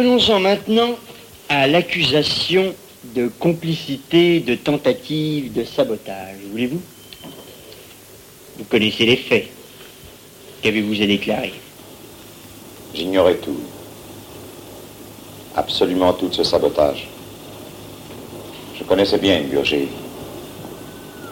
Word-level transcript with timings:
venons-en 0.00 0.40
maintenant 0.40 0.96
à 1.50 1.66
l'accusation 1.66 2.74
de 3.14 3.28
complicité, 3.38 4.40
de 4.40 4.54
tentative 4.54 5.52
de 5.52 5.62
sabotage. 5.62 6.36
Voulez-vous? 6.50 6.80
Vous 8.56 8.64
connaissez 8.64 9.04
les 9.04 9.16
faits. 9.16 9.48
Qu'avez-vous 10.62 11.02
à 11.02 11.06
déclarer? 11.06 11.52
J'ignorais 12.94 13.36
tout. 13.36 13.60
Absolument 15.54 16.14
tout 16.14 16.28
de 16.28 16.34
ce 16.34 16.44
sabotage. 16.44 17.06
Je 18.78 18.84
connaissais 18.84 19.18
bien 19.18 19.42
Burger, 19.42 19.88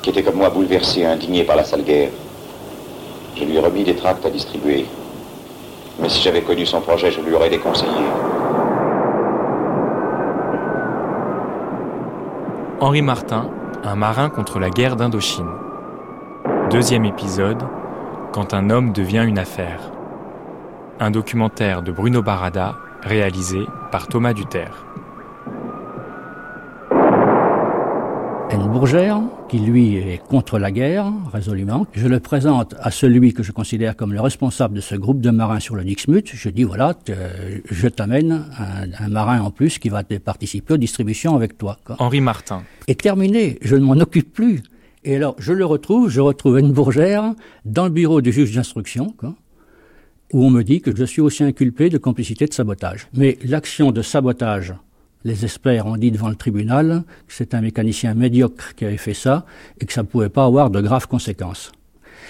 qui 0.02 0.10
était 0.10 0.22
comme 0.22 0.36
moi 0.36 0.50
bouleversé, 0.50 1.06
indigné 1.06 1.44
par 1.44 1.56
la 1.56 1.64
sale 1.64 1.84
guerre. 1.84 2.10
Je 3.34 3.44
lui 3.44 3.58
remis 3.58 3.84
des 3.84 3.96
tracts 3.96 4.26
à 4.26 4.30
distribuer. 4.30 4.84
Mais 6.00 6.10
si 6.10 6.20
j'avais 6.20 6.42
connu 6.42 6.66
son 6.66 6.82
projet, 6.82 7.10
je 7.10 7.20
lui 7.20 7.34
aurais 7.34 7.50
déconseillé. 7.50 8.37
Henri 12.80 13.02
Martin, 13.02 13.50
un 13.82 13.96
marin 13.96 14.30
contre 14.30 14.60
la 14.60 14.70
guerre 14.70 14.94
d'Indochine. 14.94 15.50
Deuxième 16.70 17.04
épisode, 17.04 17.60
quand 18.32 18.54
un 18.54 18.70
homme 18.70 18.92
devient 18.92 19.24
une 19.26 19.40
affaire. 19.40 19.80
Un 21.00 21.10
documentaire 21.10 21.82
de 21.82 21.90
Bruno 21.90 22.22
Barada, 22.22 22.76
réalisé 23.02 23.66
par 23.90 24.06
Thomas 24.06 24.32
Duterre. 24.32 24.84
Bourgère, 28.66 29.20
qui 29.48 29.58
lui 29.58 29.96
est 29.96 30.18
contre 30.18 30.58
la 30.58 30.70
guerre, 30.70 31.12
résolument. 31.32 31.86
Je 31.92 32.08
le 32.08 32.18
présente 32.18 32.74
à 32.80 32.90
celui 32.90 33.32
que 33.32 33.42
je 33.42 33.52
considère 33.52 33.96
comme 33.96 34.12
le 34.12 34.20
responsable 34.20 34.74
de 34.74 34.80
ce 34.80 34.94
groupe 34.94 35.20
de 35.20 35.30
marins 35.30 35.60
sur 35.60 35.76
le 35.76 35.84
Dixmuth. 35.84 36.30
Je 36.32 36.48
dis, 36.48 36.64
voilà, 36.64 36.94
je 37.70 37.88
t'amène 37.88 38.44
un, 38.58 39.08
marin 39.08 39.40
en 39.40 39.50
plus 39.50 39.78
qui 39.78 39.88
va 39.88 40.02
participer 40.02 40.74
aux 40.74 40.78
distributions 40.78 41.36
avec 41.36 41.58
toi. 41.58 41.78
Henri 41.98 42.20
Martin. 42.20 42.62
Et 42.86 42.94
terminé, 42.94 43.58
je 43.62 43.76
ne 43.76 43.84
m'en 43.84 44.00
occupe 44.00 44.32
plus. 44.32 44.62
Et 45.04 45.16
alors, 45.16 45.36
je 45.38 45.52
le 45.52 45.64
retrouve, 45.64 46.08
je 46.08 46.20
retrouve 46.20 46.58
N. 46.58 46.72
Bourgère 46.72 47.34
dans 47.64 47.84
le 47.84 47.90
bureau 47.90 48.20
du 48.20 48.32
juge 48.32 48.54
d'instruction, 48.54 49.14
où 50.32 50.44
on 50.44 50.50
me 50.50 50.62
dit 50.62 50.80
que 50.80 50.94
je 50.94 51.04
suis 51.04 51.20
aussi 51.20 51.44
inculpé 51.44 51.90
de 51.90 51.98
complicité 51.98 52.46
de 52.46 52.54
sabotage. 52.54 53.08
Mais 53.14 53.38
l'action 53.44 53.92
de 53.92 54.02
sabotage 54.02 54.74
les 55.24 55.44
experts 55.44 55.86
ont 55.86 55.96
dit 55.96 56.10
devant 56.10 56.28
le 56.28 56.36
tribunal 56.36 57.04
que 57.26 57.32
c'est 57.32 57.54
un 57.54 57.60
mécanicien 57.60 58.14
médiocre 58.14 58.74
qui 58.74 58.84
avait 58.84 58.96
fait 58.96 59.14
ça 59.14 59.44
et 59.80 59.86
que 59.86 59.92
ça 59.92 60.02
ne 60.02 60.06
pouvait 60.06 60.28
pas 60.28 60.44
avoir 60.44 60.70
de 60.70 60.80
graves 60.80 61.08
conséquences. 61.08 61.72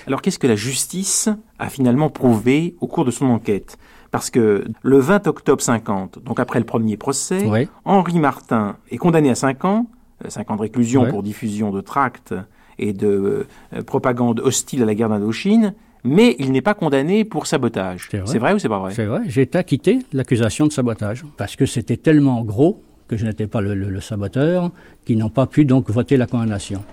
Alors 0.06 0.22
qu'est-ce 0.22 0.38
que 0.38 0.46
la 0.46 0.56
justice 0.56 1.28
a 1.58 1.68
finalement 1.68 2.08
prouvé 2.08 2.76
au 2.80 2.86
cours 2.86 3.04
de 3.04 3.10
son 3.10 3.26
enquête? 3.26 3.78
Parce 4.10 4.30
que 4.30 4.64
le 4.82 4.98
20 4.98 5.26
octobre 5.26 5.60
50, 5.60 6.20
donc 6.24 6.40
après 6.40 6.58
le 6.58 6.64
premier 6.64 6.96
procès, 6.96 7.46
Henri 7.84 8.18
Martin 8.18 8.76
est 8.90 8.96
condamné 8.96 9.28
à 9.30 9.34
5 9.34 9.64
ans, 9.66 9.86
5 10.26 10.48
euh, 10.48 10.52
ans 10.52 10.56
de 10.56 10.62
réclusion 10.62 11.06
pour 11.10 11.22
diffusion 11.22 11.70
de 11.70 11.80
tracts 11.80 12.34
et 12.78 12.92
de 12.92 13.46
euh, 13.74 13.82
propagande 13.82 14.40
hostile 14.40 14.82
à 14.82 14.86
la 14.86 14.94
guerre 14.94 15.10
d'Indochine, 15.10 15.74
mais 16.04 16.36
il 16.38 16.52
n'est 16.52 16.62
pas 16.62 16.74
condamné 16.74 17.24
pour 17.24 17.46
sabotage. 17.46 18.08
C'est 18.10 18.38
vrai. 18.38 18.52
ou 18.52 18.58
c'est 18.58 18.68
pas 18.68 18.78
vrai? 18.78 18.92
C'est 18.94 19.06
vrai. 19.06 19.20
J'ai 19.26 19.42
été 19.42 19.58
acquitté 19.58 19.96
de 19.96 20.16
l'accusation 20.16 20.66
de 20.66 20.72
sabotage 20.72 21.24
parce 21.36 21.56
que 21.56 21.66
c'était 21.66 21.96
tellement 21.96 22.42
gros 22.42 22.82
que 23.08 23.16
je 23.16 23.24
n'étais 23.24 23.46
pas 23.46 23.60
le, 23.60 24.00
saboteur, 24.00 24.70
qu'ils 25.06 25.18
n'ont 25.18 25.30
pas 25.30 25.46
pu 25.46 25.64
donc 25.64 25.90
voter 25.90 26.16
la 26.16 26.26
condamnation. 26.26 26.84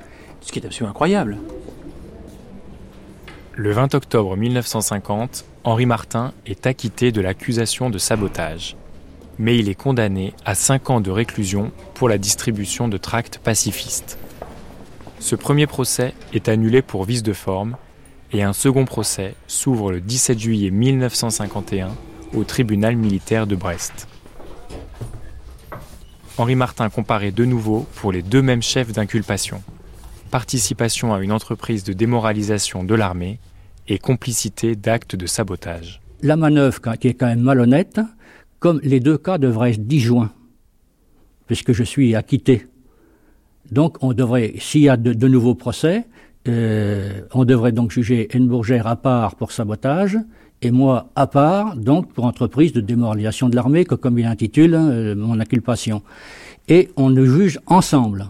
Ce 0.42 0.52
qui 0.52 0.59
est 0.59 0.66
absolument 0.66 0.92
incroyable. 0.92 1.38
Le 3.53 3.72
20 3.72 3.95
octobre 3.95 4.36
1950, 4.36 5.45
Henri 5.64 5.86
Martin 5.86 6.34
est 6.45 6.67
acquitté 6.67 7.12
de 7.12 7.22
l'accusation 7.22 7.90
de 7.90 7.97
sabotage. 7.97 8.75
Mais 9.38 9.58
il 9.58 9.67
est 9.67 9.75
condamné 9.75 10.34
à 10.45 10.56
5 10.56 10.90
ans 10.90 11.02
de 11.02 11.12
réclusion 11.12 11.72
pour 11.94 12.08
la 12.08 12.18
distribution 12.18 12.88
de 12.88 12.97
tracts 12.97 13.38
pacifistes. 13.38 14.18
Ce 15.19 15.35
premier 15.35 15.68
procès 15.68 16.13
est 16.34 16.47
annulé 16.47 16.81
pour 16.81 17.03
vice 17.03 17.24
de 17.24 17.34
forme 17.34 17.75
et 18.35 18.44
un 18.44 18.51
second 18.51 18.84
procès 18.84 19.34
s'ouvre 19.47 19.94
le 19.94 20.01
17 20.01 20.38
juillet 20.38 20.69
1951 20.69 21.96
au 22.34 22.44
tribunal 22.44 22.97
militaire 22.97 23.47
de 23.47 23.56
Brest. 23.56 24.09
Henri 26.38 26.56
Martin 26.56 26.90
comparé 26.90 27.31
de 27.31 27.46
nouveau 27.46 27.88
pour 27.96 28.12
les 28.12 28.22
deux 28.22 28.41
mêmes 28.41 28.62
chefs 28.62 28.91
d'inculpation. 28.91 29.63
Participation 30.31 31.13
à 31.13 31.22
une 31.22 31.31
entreprise 31.31 31.85
de 31.85 31.94
démoralisation 31.94 32.84
de 32.84 32.94
l'armée 32.94 33.40
et 33.88 34.00
complicité 34.00 34.75
d'actes 34.75 35.16
de 35.16 35.28
sabotage. 35.28 36.02
La 36.22 36.35
manœuvre, 36.35 36.81
qui 36.97 37.07
est 37.07 37.13
quand 37.13 37.28
même 37.28 37.40
malhonnête, 37.40 38.02
comme 38.59 38.81
les 38.84 39.00
deux 39.00 39.17
cas 39.17 39.38
devraient 39.38 39.72
être 39.72 39.88
disjoints, 39.88 40.34
puisque 41.47 41.72
je 41.72 41.84
suis 41.84 42.16
acquitté. 42.16 42.67
Donc 43.72 43.97
on 44.02 44.12
devrait, 44.12 44.56
s'il 44.59 44.81
y 44.81 44.90
a 44.90 44.97
de 44.97 45.28
nouveaux 45.29 45.56
procès, 45.56 46.06
euh, 46.47 47.22
on 47.33 47.45
devrait 47.45 47.72
donc 47.72 47.91
juger 47.91 48.28
Bourgère 48.33 48.88
à 48.88 48.95
part 48.95 49.35
pour 49.35 49.51
sabotage 49.51 50.17
et 50.61 50.72
moi 50.72 51.09
à 51.16 51.28
part, 51.28 51.75
donc 51.75 52.13
pour 52.13 52.25
entreprise 52.25 52.73
de 52.73 52.81
démoralisation 52.81 53.50
de 53.50 53.56
l'armée, 53.56 53.85
comme 53.85 54.17
il 54.19 54.25
intitule 54.25 54.75
hein, 54.75 55.16
mon 55.16 55.39
inculpation. 55.39 56.01
Et 56.67 56.89
on 56.97 57.09
le 57.09 57.25
juge 57.25 57.59
ensemble, 57.67 58.29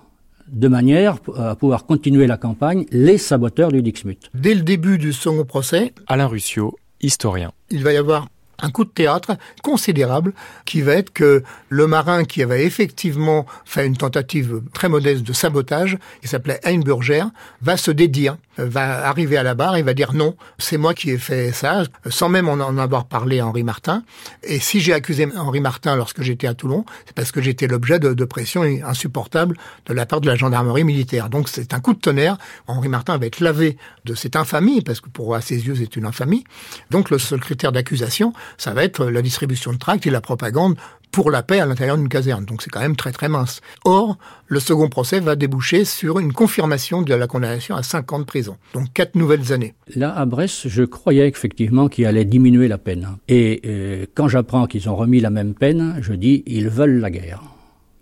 de 0.52 0.68
manière 0.68 1.18
à 1.38 1.56
pouvoir 1.56 1.86
continuer 1.86 2.28
la 2.28 2.38
campagne, 2.38 2.86
les 2.92 3.18
saboteurs 3.18 3.72
du 3.72 3.82
Dixmuth. 3.82 4.30
Dès 4.34 4.54
le 4.54 4.62
début 4.62 4.98
du 4.98 5.14
second 5.14 5.46
procès, 5.46 5.94
Alain 6.08 6.28
Ruscio, 6.28 6.76
historien. 7.02 7.52
Il 7.70 7.84
va 7.84 7.94
y 7.94 7.98
avoir 7.98 8.28
un 8.62 8.70
coup 8.70 8.86
de 8.86 8.90
théâtre 8.90 9.38
considérable 9.64 10.34
qui 10.66 10.82
va 10.82 10.94
être 10.94 11.12
que 11.12 11.44
le 11.70 11.88
marin 11.88 12.24
qui 12.24 12.42
avait 12.44 12.66
effectivement 12.66 13.46
fait 13.66 13.86
une 13.86 13.98
tentative 13.98 14.62
très 14.74 14.90
modeste 14.90 15.24
de 15.24 15.34
sabotage, 15.34 15.98
qui 16.22 16.28
s'appelait 16.28 16.60
Einburger, 16.64 17.26
va 17.62 17.78
se 17.78 17.92
dédire 17.92 18.38
va 18.58 19.08
arriver 19.08 19.38
à 19.38 19.44
la 19.44 19.54
barre 19.54 19.76
et 19.76 19.82
va 19.82 19.94
dire 19.94 20.14
non, 20.14 20.36
c'est 20.58 20.78
moi 20.78 20.94
qui 20.94 21.12
ai 21.12 21.18
fait 21.18 21.52
ça, 21.52 21.84
sans 22.10 22.30
même 22.30 22.48
en 22.48 22.78
avoir 22.78 23.06
parlé 23.06 23.40
à 23.40 23.48
Henri 23.48 23.64
Martin. 23.64 24.04
Et 24.44 24.60
si 24.60 24.80
j'ai 24.80 24.94
accusé 24.94 25.28
Henri 25.36 25.60
Martin 25.60 25.96
lorsque 25.96 26.22
j'étais 26.22 26.48
à 26.48 26.54
Toulon, 26.54 26.86
c'est 27.06 27.16
parce 27.16 27.32
que 27.32 27.42
j'étais 27.42 27.68
l'objet 27.68 28.00
de, 28.00 28.14
de 28.14 28.26
pression 28.26 28.64
insupportable 28.64 29.58
de 29.88 29.94
la 29.94 30.06
part 30.06 30.22
de 30.22 30.28
la 30.28 30.36
gendarmerie 30.36 30.84
militaire. 30.84 31.30
Donc 31.30 31.50
c'est 31.50 31.74
un 31.74 31.80
coup 31.80 31.94
de 31.94 32.00
tonnerre. 32.00 32.38
Henri 32.68 32.88
Martin 32.88 33.18
va 33.18 33.26
être 33.26 33.40
lavé 33.40 33.78
de 34.06 34.16
cette 34.16 34.36
infamie, 34.36 34.82
parce 34.82 35.02
que 35.02 35.10
pour 35.10 35.36
à 35.36 35.42
ses 35.42 35.66
yeux 35.68 35.76
c'est 35.76 35.96
une 35.96 36.06
infamie. 36.06 36.46
Donc 36.92 37.10
le 37.10 37.20
seul 37.20 37.40
critère 37.40 37.72
d'accusation, 37.72 38.34
ça 38.58 38.74
va 38.74 38.84
être 38.84 39.06
la 39.06 39.22
distribution 39.22 39.74
de 39.74 39.78
tracts 39.78 40.08
et 40.08 40.12
la 40.12 40.22
propagande 40.22 40.76
pour 41.16 41.32
la 41.32 41.44
paix 41.44 41.62
à 41.62 41.66
l'intérieur 41.66 41.98
d'une 41.98 42.10
caserne. 42.10 42.44
Donc 42.44 42.62
c'est 42.62 42.70
quand 42.70 42.82
même 42.82 42.98
très 42.98 43.14
très 43.14 43.30
mince. 43.30 43.62
Or, 43.86 44.18
le 44.48 44.60
second 44.60 44.90
procès 44.90 45.22
va 45.22 45.38
déboucher 45.38 45.86
sur 45.86 46.20
une 46.20 46.34
confirmation 46.34 47.02
de 47.02 47.14
la 47.14 47.26
condamnation 47.26 47.76
à 47.78 47.84
5 47.84 48.12
ans 48.12 48.20
de 48.20 48.26
prison. 48.26 48.58
Donc 48.74 48.92
quatre 48.94 49.16
nouvelles 49.16 49.54
années. 49.54 49.76
Là, 49.96 50.14
à 50.14 50.26
Brest, 50.26 50.68
je 50.68 50.84
croyais 50.84 51.30
effectivement 51.30 51.88
qu'il 51.88 52.06
allait 52.06 52.26
diminuer 52.26 52.68
la 52.68 52.78
peine. 52.78 53.08
Et 53.30 53.62
euh, 53.66 54.06
quand 54.14 54.28
j'apprends 54.28 54.68
qu'ils 54.68 54.90
ont 54.90 54.96
remis 54.98 55.22
la 55.22 55.30
même 55.30 55.54
peine, 55.54 56.00
je 56.02 56.12
dis, 56.12 56.44
ils 56.48 56.68
veulent 56.68 57.00
la 57.00 57.10
guerre. 57.10 57.42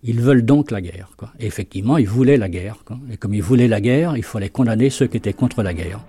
Ils 0.02 0.20
veulent 0.20 0.44
donc 0.44 0.72
la 0.72 0.82
guerre. 0.82 1.12
Quoi. 1.16 1.32
Et 1.40 1.46
effectivement, 1.46 1.98
ils 1.98 2.09
voulaient 2.09 2.38
la 2.38 2.50
guerre. 2.50 2.78
Quoi. 2.84 2.98
Et 3.12 3.18
comme 3.18 3.36
ils 3.36 3.44
voulaient 3.44 3.68
la 3.68 3.80
guerre, 3.80 4.18
il 4.18 4.24
fallait 4.24 4.50
condamner 4.50 4.90
ceux 4.90 5.06
qui 5.06 5.18
étaient 5.18 5.34
contre 5.34 5.62
la 5.62 5.76
guerre. 5.76 6.00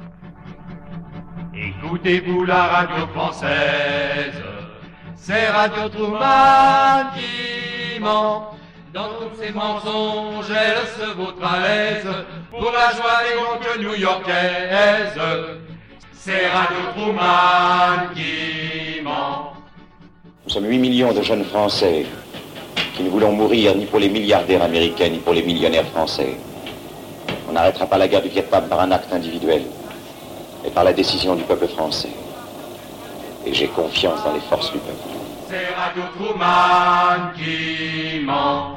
Écoutez-vous 1.95 2.45
la 2.45 2.63
radio 2.65 3.07
française 3.15 4.43
c'est 5.15 5.47
Radio 5.47 5.89
Truman 5.89 7.05
qui 7.15 8.01
ment. 8.01 8.51
Dans 8.93 9.11
tous 9.11 9.41
ces 9.41 9.53
mensonges, 9.53 10.51
elle 10.51 10.89
se 10.89 11.15
vaut 11.15 11.33
à 11.41 11.61
l'aise 11.61 12.07
pour 12.51 12.73
la 12.73 12.91
joie 12.97 13.21
des 13.23 13.37
banques 13.39 13.79
new-yorkaises. 13.79 15.21
C'est 16.13 16.49
Radio 16.49 16.79
Truman 16.97 18.13
qui 18.13 19.01
ment. 19.05 19.53
Nous 20.45 20.51
sommes 20.51 20.67
8 20.67 20.79
millions 20.79 21.13
de 21.13 21.23
jeunes 21.23 21.45
Français 21.45 22.07
qui 22.97 23.05
ne 23.05 23.09
voulons 23.09 23.31
mourir 23.31 23.77
ni 23.77 23.87
pour 23.87 24.01
les 24.01 24.09
milliardaires 24.09 24.65
américains 24.65 25.11
ni 25.11 25.19
pour 25.19 25.33
les 25.33 25.45
millionnaires 25.45 25.87
français. 25.87 26.37
On 27.49 27.53
n'arrêtera 27.53 27.87
pas 27.87 27.99
la 27.99 28.09
guerre 28.09 28.23
du 28.23 28.31
Vietnam 28.31 28.67
par 28.69 28.81
un 28.81 28.91
acte 28.91 29.13
individuel, 29.13 29.63
mais 30.65 30.71
par 30.71 30.85
la 30.85 30.93
décision 30.93 31.37
du 31.37 31.45
peuple 31.45 31.69
français. 31.69 32.11
Et 33.47 33.55
j'ai 33.55 33.69
confiance 33.69 34.25
dans 34.25 34.33
les 34.33 34.41
forces 34.41 34.73
du 34.73 34.79
peuple 34.79 35.15
c'est 35.55 35.75
Radio 35.75 36.03
Truman 36.17 37.33
qui 37.37 38.25
ment. 38.25 38.77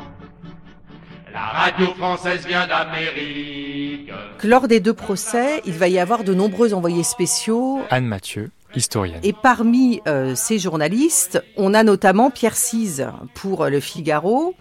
La 1.33 1.39
radio 1.39 1.87
française 1.93 2.45
vient 2.45 2.67
d'Amérique. 2.67 4.11
Lors 4.43 4.67
des 4.67 4.79
deux 4.79 4.93
procès, 4.93 5.61
il 5.65 5.73
va 5.73 5.87
y 5.87 5.97
avoir 5.97 6.23
de 6.23 6.33
nombreux 6.33 6.73
envoyés 6.73 7.03
spéciaux. 7.03 7.79
Anne 7.89 8.05
Mathieu, 8.05 8.51
historienne. 8.75 9.19
Et 9.23 9.33
parmi 9.33 10.01
euh, 10.07 10.35
ces 10.35 10.59
journalistes, 10.59 11.41
on 11.55 11.73
a 11.73 11.83
notamment 11.83 12.31
Pierre 12.31 12.55
Cise 12.55 13.07
pour 13.33 13.65
Le 13.65 13.79
Figaro. 13.79 14.55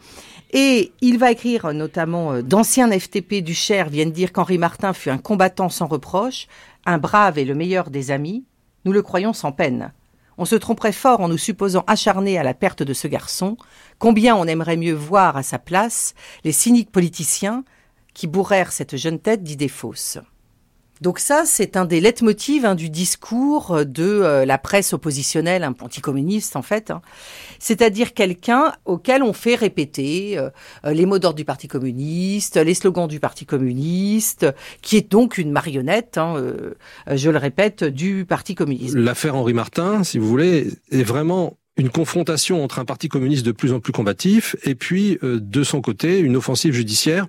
Et 0.53 0.93
il 1.01 1.19
va 1.19 1.33
écrire 1.33 1.73
notamment 1.75 2.35
euh, 2.35 2.43
d'anciens 2.43 2.91
FTP 2.91 3.43
du 3.43 3.55
Cher 3.55 3.89
viennent 3.89 4.13
dire 4.13 4.33
qu'Henri 4.33 4.59
Martin 4.59 4.93
fut 4.93 5.11
un 5.11 5.19
combattant 5.19 5.69
sans 5.69 5.87
reproche, 5.87 6.47
un 6.87 6.99
brave 6.99 7.39
et 7.39 7.45
le 7.45 7.55
meilleur 7.55 7.91
des 7.91 8.11
amis. 8.11 8.45
Nous 8.85 8.93
le 8.93 9.03
croyons 9.03 9.33
sans 9.33 9.53
peine. 9.53 9.93
On 10.39 10.45
se 10.45 10.55
tromperait 10.55 10.93
fort 10.93 11.21
en 11.21 11.29
nous 11.29 11.39
supposant 11.39 11.85
acharnés 11.87 12.39
à 12.39 12.43
la 12.43 12.55
perte 12.55 12.83
de 12.83 12.93
ce 12.93 13.09
garçon. 13.09 13.57
Combien 13.99 14.37
on 14.37 14.47
aimerait 14.47 14.77
mieux 14.77 14.95
voir 14.95 15.37
à 15.37 15.43
sa 15.43 15.59
place 15.59 16.15
les 16.45 16.53
cyniques 16.53 16.93
politiciens 16.93 17.65
qui 18.15 18.27
bourrèrent 18.27 18.73
cette 18.73 18.97
jeune 18.97 19.19
tête 19.19 19.43
d'idées 19.43 19.69
fausses. 19.69 20.19
Donc 21.03 21.19
ça, 21.19 21.43
c'est 21.45 21.77
un 21.77 21.85
des 21.85 22.01
leitmotivs 22.01 22.65
hein, 22.65 22.75
du 22.75 22.89
discours 22.89 23.85
de 23.85 24.03
euh, 24.03 24.45
la 24.47 24.57
presse 24.57 24.95
oppositionnelle, 24.95 25.63
un 25.63 25.75
anticommuniste 25.81 26.57
en 26.57 26.63
fait, 26.63 26.91
hein. 26.91 27.03
c'est-à-dire 27.59 28.15
quelqu'un 28.15 28.73
auquel 28.87 29.23
on 29.23 29.35
fait 29.35 29.57
répéter 29.57 30.39
euh, 30.39 30.49
euh, 30.87 30.93
les 30.93 31.05
mots 31.05 31.19
d'ordre 31.19 31.37
du 31.37 31.45
Parti 31.45 31.69
communiste, 31.69 32.57
les 32.57 32.73
slogans 32.73 33.09
du 33.09 33.21
Parti 33.21 33.45
communiste, 33.45 34.47
qui 34.81 34.97
est 34.97 35.11
donc 35.11 35.37
une 35.37 35.51
marionnette, 35.51 36.17
hein, 36.19 36.37
je 37.13 37.31
le 37.31 37.39
répète, 37.39 37.85
du 37.85 38.25
Parti 38.25 38.55
communiste. 38.55 38.95
L'affaire 38.95 39.37
Henri 39.37 39.53
Martin, 39.53 40.03
si 40.03 40.19
vous 40.19 40.27
voulez, 40.27 40.71
est 40.91 41.03
vraiment 41.03 41.59
une 41.77 41.91
confrontation 41.91 42.65
entre 42.65 42.79
un 42.79 42.87
parti 42.87 43.09
communiste 43.09 43.45
de 43.45 43.53
plus 43.53 43.73
en 43.73 43.81
plus 43.81 43.93
combatif 43.93 44.57
et 44.65 44.75
puis 44.75 45.19
de 45.23 45.63
son 45.63 45.83
côté 45.83 46.19
une 46.19 46.37
offensive 46.37 46.73
judiciaire 46.73 47.27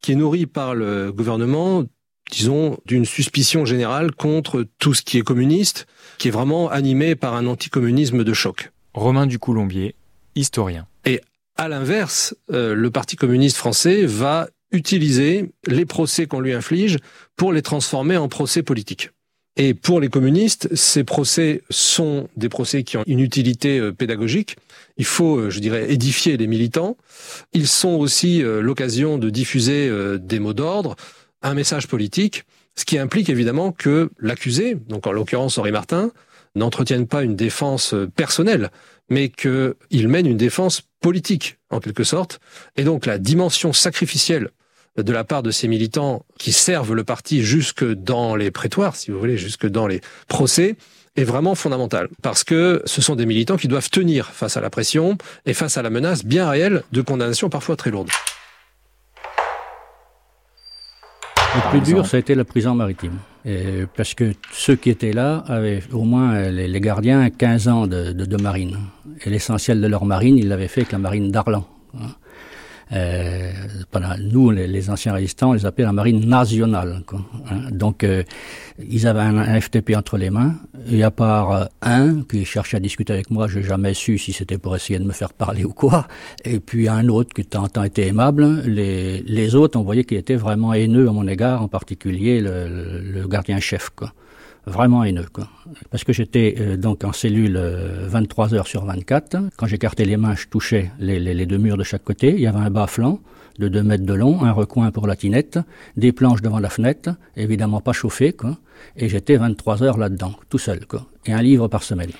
qui 0.00 0.12
est 0.12 0.14
nourrie 0.14 0.46
par 0.46 0.74
le 0.74 1.12
gouvernement 1.12 1.84
disons, 2.30 2.78
d'une 2.86 3.04
suspicion 3.04 3.64
générale 3.64 4.12
contre 4.12 4.66
tout 4.78 4.94
ce 4.94 5.02
qui 5.02 5.18
est 5.18 5.22
communiste, 5.22 5.86
qui 6.18 6.28
est 6.28 6.32
vraiment 6.32 6.70
animé 6.70 7.14
par 7.14 7.34
un 7.34 7.46
anticommunisme 7.46 8.24
de 8.24 8.32
choc. 8.32 8.70
Romain 8.94 9.26
Ducoulombier, 9.26 9.94
historien. 10.34 10.86
Et 11.04 11.20
à 11.56 11.68
l'inverse, 11.68 12.34
euh, 12.52 12.74
le 12.74 12.90
Parti 12.90 13.16
communiste 13.16 13.56
français 13.56 14.06
va 14.06 14.48
utiliser 14.70 15.50
les 15.66 15.86
procès 15.86 16.26
qu'on 16.26 16.40
lui 16.40 16.52
inflige 16.52 16.98
pour 17.36 17.52
les 17.52 17.62
transformer 17.62 18.16
en 18.16 18.28
procès 18.28 18.62
politiques. 18.62 19.10
Et 19.56 19.74
pour 19.74 19.98
les 19.98 20.08
communistes, 20.08 20.72
ces 20.76 21.02
procès 21.02 21.62
sont 21.68 22.28
des 22.36 22.48
procès 22.48 22.84
qui 22.84 22.96
ont 22.96 23.02
une 23.06 23.18
utilité 23.18 23.80
euh, 23.80 23.92
pédagogique. 23.92 24.56
Il 24.98 25.04
faut, 25.04 25.36
euh, 25.36 25.50
je 25.50 25.58
dirais, 25.58 25.92
édifier 25.92 26.36
les 26.36 26.46
militants. 26.46 26.96
Ils 27.52 27.66
sont 27.66 27.94
aussi 27.94 28.40
l'occasion 28.40 29.18
de 29.18 29.30
diffuser 29.30 29.90
des 30.18 30.38
mots 30.38 30.52
d'ordre, 30.52 30.96
un 31.42 31.54
message 31.54 31.86
politique, 31.86 32.44
ce 32.76 32.84
qui 32.84 32.98
implique 32.98 33.28
évidemment 33.28 33.72
que 33.72 34.10
l'accusé, 34.18 34.74
donc 34.74 35.06
en 35.06 35.12
l'occurrence 35.12 35.58
Henri 35.58 35.72
Martin, 35.72 36.10
n'entretienne 36.54 37.06
pas 37.06 37.22
une 37.22 37.36
défense 37.36 37.94
personnelle, 38.16 38.70
mais 39.08 39.28
qu'il 39.28 40.08
mène 40.08 40.26
une 40.26 40.36
défense 40.36 40.82
politique, 41.00 41.58
en 41.70 41.80
quelque 41.80 42.04
sorte. 42.04 42.40
Et 42.76 42.84
donc 42.84 43.06
la 43.06 43.18
dimension 43.18 43.72
sacrificielle 43.72 44.50
de 44.96 45.12
la 45.12 45.24
part 45.24 45.42
de 45.42 45.50
ces 45.50 45.68
militants 45.68 46.24
qui 46.38 46.52
servent 46.52 46.94
le 46.94 47.04
parti 47.04 47.42
jusque 47.42 47.84
dans 47.84 48.34
les 48.34 48.50
prétoires, 48.50 48.96
si 48.96 49.10
vous 49.10 49.18
voulez, 49.18 49.36
jusque 49.36 49.66
dans 49.66 49.86
les 49.86 50.00
procès, 50.26 50.76
est 51.16 51.24
vraiment 51.24 51.54
fondamentale. 51.54 52.08
Parce 52.22 52.44
que 52.44 52.82
ce 52.84 53.00
sont 53.00 53.14
des 53.14 53.26
militants 53.26 53.56
qui 53.56 53.68
doivent 53.68 53.90
tenir 53.90 54.30
face 54.30 54.56
à 54.56 54.60
la 54.60 54.70
pression 54.70 55.16
et 55.46 55.54
face 55.54 55.76
à 55.76 55.82
la 55.82 55.90
menace 55.90 56.24
bien 56.24 56.48
réelle 56.48 56.82
de 56.92 57.00
condamnation 57.00 57.48
parfois 57.48 57.76
très 57.76 57.90
lourde. 57.90 58.08
Le 61.54 61.70
plus 61.70 61.80
dur, 61.80 62.06
ça 62.06 62.16
a 62.16 62.20
été 62.20 62.34
la 62.34 62.44
prison 62.44 62.74
maritime. 62.74 63.18
parce 63.96 64.14
que 64.14 64.34
ceux 64.52 64.76
qui 64.76 64.90
étaient 64.90 65.12
là 65.12 65.44
avaient 65.48 65.82
au 65.92 66.04
moins, 66.04 66.50
les, 66.50 66.80
gardiens, 66.80 67.30
15 67.30 67.68
ans 67.68 67.86
de, 67.86 68.12
de, 68.12 68.24
de 68.24 68.36
marine. 68.42 68.76
Et 69.24 69.30
l'essentiel 69.30 69.80
de 69.80 69.86
leur 69.86 70.04
marine, 70.04 70.36
ils 70.36 70.48
l'avaient 70.48 70.68
fait 70.68 70.82
avec 70.82 70.92
la 70.92 70.98
marine 70.98 71.30
d'Arlan. 71.30 71.66
Hein. 71.94 72.08
Euh, 72.92 73.52
nous, 74.20 74.50
les, 74.50 74.90
anciens 74.90 75.12
résistants, 75.12 75.50
on 75.50 75.52
les 75.52 75.66
appelait 75.66 75.84
la 75.84 75.92
marine 75.92 76.26
nationale. 76.26 77.02
Quoi, 77.06 77.20
hein. 77.50 77.70
Donc, 77.70 78.04
euh, 78.04 78.22
ils 78.78 79.06
avaient 79.06 79.20
un, 79.20 79.60
FTP 79.60 79.94
entre 79.96 80.16
les 80.16 80.30
mains. 80.30 80.54
Et 80.90 81.02
à 81.02 81.10
part 81.10 81.52
euh, 81.52 81.64
un 81.82 82.22
qui 82.22 82.44
cherchait 82.44 82.76
à 82.76 82.80
discuter 82.80 83.12
avec 83.12 83.30
moi, 83.30 83.48
j'ai 83.48 83.62
jamais 83.62 83.94
su 83.94 84.18
si 84.18 84.32
c'était 84.32 84.58
pour 84.58 84.74
essayer 84.76 84.98
de 84.98 85.04
me 85.04 85.12
faire 85.12 85.32
parler 85.32 85.64
ou 85.64 85.72
quoi. 85.72 86.06
Et 86.44 86.60
puis 86.60 86.88
un 86.88 87.08
autre 87.08 87.34
qui 87.34 87.42
de 87.42 87.48
temps 87.48 87.84
été 87.84 88.06
aimable. 88.06 88.62
Les, 88.62 89.22
les 89.22 89.54
autres, 89.54 89.78
on 89.78 89.82
voyait 89.82 90.04
qu'il 90.04 90.18
était 90.18 90.36
vraiment 90.36 90.72
haineux 90.72 91.08
à 91.08 91.12
mon 91.12 91.26
égard, 91.26 91.62
en 91.62 91.68
particulier 91.68 92.40
le, 92.40 93.00
le 93.02 93.28
gardien-chef. 93.28 93.90
Quoi 93.90 94.12
vraiment 94.68 95.04
haineux. 95.04 95.26
Parce 95.90 96.04
que 96.04 96.12
j'étais 96.12 96.54
euh, 96.58 96.76
donc 96.76 97.04
en 97.04 97.12
cellule 97.12 97.58
23 97.58 98.52
euh, 98.52 98.56
heures 98.58 98.66
sur 98.66 98.84
24. 98.84 99.36
Quand 99.56 99.66
j'écartais 99.66 100.04
les 100.04 100.16
mains, 100.16 100.34
je 100.34 100.46
touchais 100.46 100.90
les, 100.98 101.46
deux 101.46 101.58
murs 101.58 101.76
de 101.76 101.84
chaque 101.84 102.04
côté. 102.04 102.32
Il 102.32 102.40
y 102.40 102.46
avait 102.46 102.58
un 102.58 102.70
bas-flanc 102.70 103.20
de 103.58 103.68
2 103.68 103.82
mètres 103.82 104.06
de 104.06 104.14
long, 104.14 104.44
un 104.44 104.52
recoin 104.52 104.90
pour 104.92 105.06
la 105.06 105.16
tinette, 105.16 105.58
des 105.96 106.12
planches 106.12 106.42
devant 106.42 106.60
la 106.60 106.70
fenêtre, 106.70 107.10
évidemment 107.36 107.80
pas 107.80 107.92
chauffées, 107.92 108.32
quoi. 108.32 108.56
Et 108.96 109.08
j'étais 109.08 109.36
23 109.36 109.82
heures 109.82 109.98
là-dedans, 109.98 110.34
tout 110.48 110.58
seul, 110.58 110.86
quoi. 110.86 111.06
Et 111.26 111.32
un 111.32 111.42
livre 111.42 111.66
par 111.66 111.82
semaine. 111.82 112.12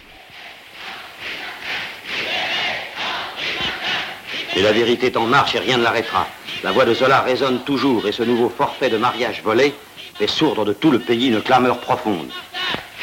Et 4.56 4.62
la 4.62 4.72
vérité 4.72 5.06
est 5.06 5.16
en 5.16 5.26
marche 5.26 5.54
et 5.54 5.60
rien 5.60 5.78
ne 5.78 5.84
l'arrêtera. 5.84 6.26
La 6.64 6.72
voix 6.72 6.84
de 6.84 6.92
Zola 6.92 7.20
résonne 7.20 7.60
toujours 7.64 8.08
et 8.08 8.12
ce 8.12 8.24
nouveau 8.24 8.48
forfait 8.48 8.90
de 8.90 8.98
mariage 8.98 9.40
volé 9.44 9.72
fait 10.19 10.26
sourdre 10.26 10.65
de 10.65 10.73
tout 10.73 10.91
le 10.91 10.99
pays 10.99 11.29
une 11.29 11.41
clameur 11.41 11.79
profonde. 11.79 12.26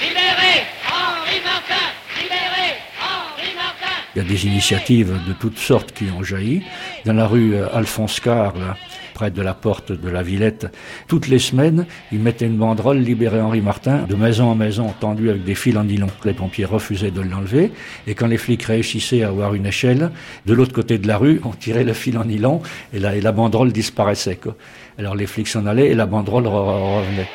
Libérez 0.01 0.65
Henri 0.85 1.39
Martin 1.45 1.85
Libérez 2.21 2.75
Henri 2.99 3.55
Martin 3.55 3.95
Il 4.13 4.21
y 4.21 4.25
a 4.25 4.27
des 4.27 4.45
initiatives 4.45 5.13
de 5.25 5.31
toutes 5.31 5.57
sortes 5.57 5.93
qui 5.93 6.05
ont 6.11 6.23
jailli. 6.23 6.63
Dans 7.05 7.13
la 7.13 7.25
rue 7.25 7.55
euh, 7.55 7.73
Alphonse 7.73 8.19
Carr, 8.19 8.53
près 9.15 9.31
de 9.31 9.41
la 9.41 9.55
porte 9.55 9.91
de 9.91 10.09
la 10.09 10.21
Villette, 10.21 10.67
toutes 11.07 11.27
les 11.27 11.39
semaines, 11.39 11.87
ils 12.11 12.19
mettaient 12.19 12.45
une 12.45 12.57
banderole 12.57 12.99
libérer 12.99 13.41
Henri 13.41 13.61
Martin 13.61 14.03
de 14.03 14.13
maison 14.13 14.49
en 14.51 14.55
maison, 14.55 14.93
tendue 14.99 15.29
avec 15.31 15.43
des 15.43 15.55
fils 15.55 15.75
en 15.77 15.85
nylon. 15.85 16.07
Les 16.25 16.33
pompiers 16.33 16.65
refusaient 16.65 17.11
de 17.11 17.21
l'enlever, 17.21 17.71
et 18.05 18.13
quand 18.13 18.27
les 18.27 18.37
flics 18.37 18.63
réussissaient 18.63 19.23
à 19.23 19.29
avoir 19.29 19.55
une 19.55 19.65
échelle, 19.65 20.11
de 20.45 20.53
l'autre 20.53 20.73
côté 20.73 20.97
de 20.99 21.07
la 21.07 21.17
rue, 21.17 21.39
on 21.45 21.51
tirait 21.51 21.85
le 21.85 21.93
fil 21.93 22.17
en 22.17 22.25
nylon, 22.25 22.61
et 22.93 22.99
la, 22.99 23.15
et 23.15 23.21
la 23.21 23.31
banderole 23.31 23.71
disparaissait. 23.71 24.35
Quoi. 24.35 24.55
Alors 24.99 25.15
les 25.15 25.27
flics 25.27 25.47
s'en 25.47 25.65
allaient 25.65 25.87
et 25.87 25.95
la 25.95 26.05
banderole 26.05 26.45
revenait. 26.47 27.29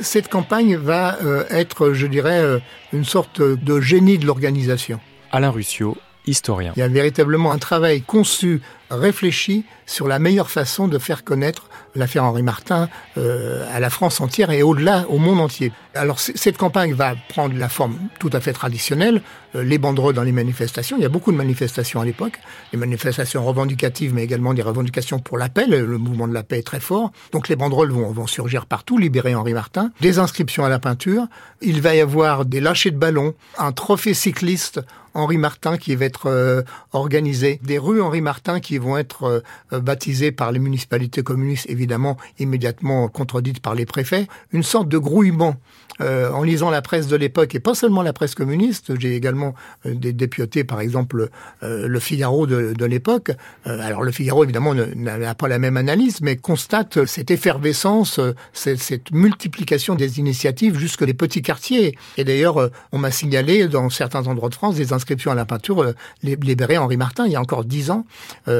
Cette 0.00 0.28
campagne 0.28 0.76
va 0.76 1.18
euh, 1.22 1.44
être, 1.50 1.92
je 1.92 2.06
dirais, 2.06 2.40
euh, 2.40 2.58
une 2.92 3.04
sorte 3.04 3.40
de 3.40 3.80
génie 3.80 4.18
de 4.18 4.26
l'organisation. 4.26 5.00
Alain 5.32 5.50
Ruscio, 5.50 5.96
historien. 6.26 6.72
Il 6.76 6.80
y 6.80 6.82
a 6.82 6.88
véritablement 6.88 7.52
un 7.52 7.58
travail 7.58 8.02
conçu, 8.02 8.60
réfléchi 8.90 9.64
sur 9.86 10.08
la 10.08 10.18
meilleure 10.18 10.50
façon 10.50 10.88
de 10.88 10.98
faire 10.98 11.24
connaître 11.24 11.68
l'affaire 11.94 12.24
Henri 12.24 12.42
Martin 12.42 12.88
euh, 13.16 13.66
à 13.72 13.80
la 13.80 13.90
France 13.90 14.20
entière 14.20 14.50
et 14.50 14.62
au-delà, 14.62 15.06
au 15.08 15.18
monde 15.18 15.40
entier. 15.40 15.72
Alors 15.94 16.20
cette 16.20 16.58
campagne 16.58 16.92
va 16.92 17.14
prendre 17.28 17.56
la 17.56 17.68
forme 17.68 17.96
tout 18.18 18.30
à 18.32 18.40
fait 18.40 18.52
traditionnelle, 18.52 19.22
euh, 19.54 19.62
les 19.62 19.78
banderoles 19.78 20.14
dans 20.14 20.22
les 20.22 20.32
manifestations. 20.32 20.96
Il 20.98 21.02
y 21.02 21.06
a 21.06 21.08
beaucoup 21.08 21.32
de 21.32 21.36
manifestations 21.36 22.00
à 22.00 22.04
l'époque, 22.04 22.38
des 22.72 22.78
manifestations 22.78 23.44
revendicatives, 23.44 24.12
mais 24.12 24.24
également 24.24 24.54
des 24.54 24.62
revendications 24.62 25.18
pour 25.18 25.38
la 25.38 25.48
paix. 25.48 25.66
Le, 25.66 25.98
mouvement 25.98 26.28
de 26.28 26.34
la 26.34 26.42
paix 26.42 26.58
est 26.58 26.66
très 26.66 26.80
fort. 26.80 27.12
Donc 27.32 27.48
les 27.48 27.56
banderoles 27.56 27.90
vont, 27.90 28.10
vont 28.10 28.26
surgir 28.26 28.66
partout, 28.66 28.98
libérer 28.98 29.34
Henri 29.34 29.54
Martin. 29.54 29.90
Des 30.00 30.18
inscriptions 30.18 30.64
à 30.64 30.68
la 30.68 30.78
peinture. 30.78 31.26
Il 31.62 31.80
va 31.80 31.94
y 31.94 32.00
avoir 32.00 32.44
des 32.44 32.60
lâchers 32.60 32.90
de 32.90 32.98
ballons, 32.98 33.34
un 33.58 33.72
trophée 33.72 34.14
cycliste 34.14 34.80
Henri 35.16 35.38
Martin 35.38 35.78
qui 35.78 35.96
va 35.96 36.04
être 36.04 36.26
euh, 36.26 36.62
organisé, 36.92 37.58
des 37.62 37.78
rues 37.78 38.02
Henri 38.02 38.20
Martin 38.20 38.60
qui 38.60 38.75
vont 38.78 38.96
être 38.96 39.42
euh, 39.72 39.80
baptisées 39.80 40.32
par 40.32 40.52
les 40.52 40.58
municipalités 40.58 41.22
communistes, 41.22 41.66
évidemment 41.68 42.16
immédiatement 42.38 43.08
contredites 43.08 43.60
par 43.60 43.74
les 43.74 43.86
préfets, 43.86 44.26
une 44.52 44.62
sorte 44.62 44.88
de 44.88 44.98
grouillement 44.98 45.56
euh, 46.00 46.30
en 46.30 46.42
lisant 46.42 46.70
la 46.70 46.82
presse 46.82 47.06
de 47.06 47.16
l'époque, 47.16 47.54
et 47.54 47.60
pas 47.60 47.74
seulement 47.74 48.02
la 48.02 48.12
presse 48.12 48.34
communiste, 48.34 48.98
j'ai 48.98 49.16
également 49.16 49.54
euh, 49.86 49.94
des 49.94 50.12
dépiotés, 50.12 50.62
par 50.62 50.80
exemple 50.80 51.30
euh, 51.62 51.88
le 51.88 52.00
Figaro 52.00 52.46
de, 52.46 52.74
de 52.74 52.84
l'époque. 52.84 53.32
alors 53.64 54.02
le 54.02 54.12
Figaro, 54.12 54.44
évidemment, 54.44 54.74
n'a 54.74 55.34
pas 55.34 55.48
la 55.48 55.58
même 55.58 55.76
analyse, 55.76 56.20
mais 56.20 56.36
constate 56.36 57.06
cette 57.06 57.30
effervescence, 57.30 58.20
cette, 58.52 58.80
cette 58.80 59.10
multiplication 59.10 59.94
des 59.94 60.18
initiatives 60.18 60.78
jusque 60.78 61.02
les 61.02 61.14
petits 61.14 61.42
quartiers. 61.42 61.96
Et 62.16 62.24
d'ailleurs, 62.24 62.70
on 62.92 62.98
m'a 62.98 63.10
signalé 63.10 63.66
dans 63.68 63.88
certains 63.90 64.26
endroits 64.26 64.48
de 64.48 64.54
France 64.54 64.76
des 64.76 64.92
inscriptions 64.92 65.30
à 65.30 65.34
la 65.34 65.44
peinture 65.44 65.94
libérées 66.22 66.78
Henri 66.78 66.96
Martin, 66.96 67.26
il 67.26 67.32
y 67.32 67.36
a 67.36 67.40
encore 67.40 67.64
dix 67.64 67.90
ans. 67.90 68.06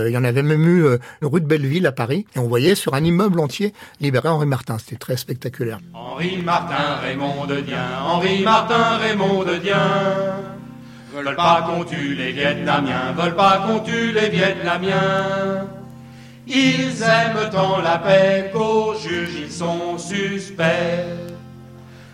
Il 0.08 0.12
y 0.12 0.18
en 0.18 0.25
avait 0.25 0.42
même 0.42 0.66
eu 0.66 0.86
une 1.22 1.28
rue 1.28 1.40
de 1.40 1.46
Belleville 1.46 1.86
à 1.86 1.92
Paris, 1.92 2.26
et 2.34 2.38
on 2.38 2.48
voyait 2.48 2.75
sur 2.75 2.94
un 2.94 3.04
immeuble 3.04 3.40
entier 3.40 3.72
libéré 4.00 4.28
Henri 4.28 4.46
Martin. 4.46 4.78
C'était 4.78 4.96
très 4.96 5.16
spectaculaire. 5.16 5.78
Henri 5.94 6.38
Martin, 6.42 6.96
Raymond 7.02 7.46
de 7.46 7.60
Dien, 7.60 7.86
Henri 8.02 8.42
Martin, 8.42 8.98
Raymond 8.98 9.44
de 9.44 9.56
Dien. 9.56 9.76
Veulent 11.14 11.34
pas 11.36 11.66
qu'on 11.66 11.84
tue 11.84 12.14
les 12.14 12.32
Vietnamiens, 12.32 13.12
veulent 13.16 13.36
pas 13.36 13.64
qu'on 13.66 13.80
tue 13.80 14.12
les 14.12 14.28
Vietnamiens. 14.28 15.66
Ils 16.46 17.02
aiment 17.02 17.50
tant 17.50 17.80
la 17.82 17.98
paix 17.98 18.50
qu'au 18.52 18.94
juge 18.94 19.34
ils 19.46 19.50
sont 19.50 19.98
suspects. 19.98 20.62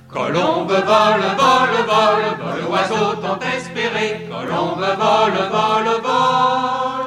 Colombe 0.08 0.70
vole, 0.70 1.26
vole, 1.38 1.78
vole, 1.88 2.28
vole, 2.38 2.70
oiseau 2.70 3.14
tant 3.20 3.38
espéré. 3.56 4.28
Colombe 4.30 4.78
vole, 4.78 5.50
vole, 5.50 6.00
vole. 6.02 7.01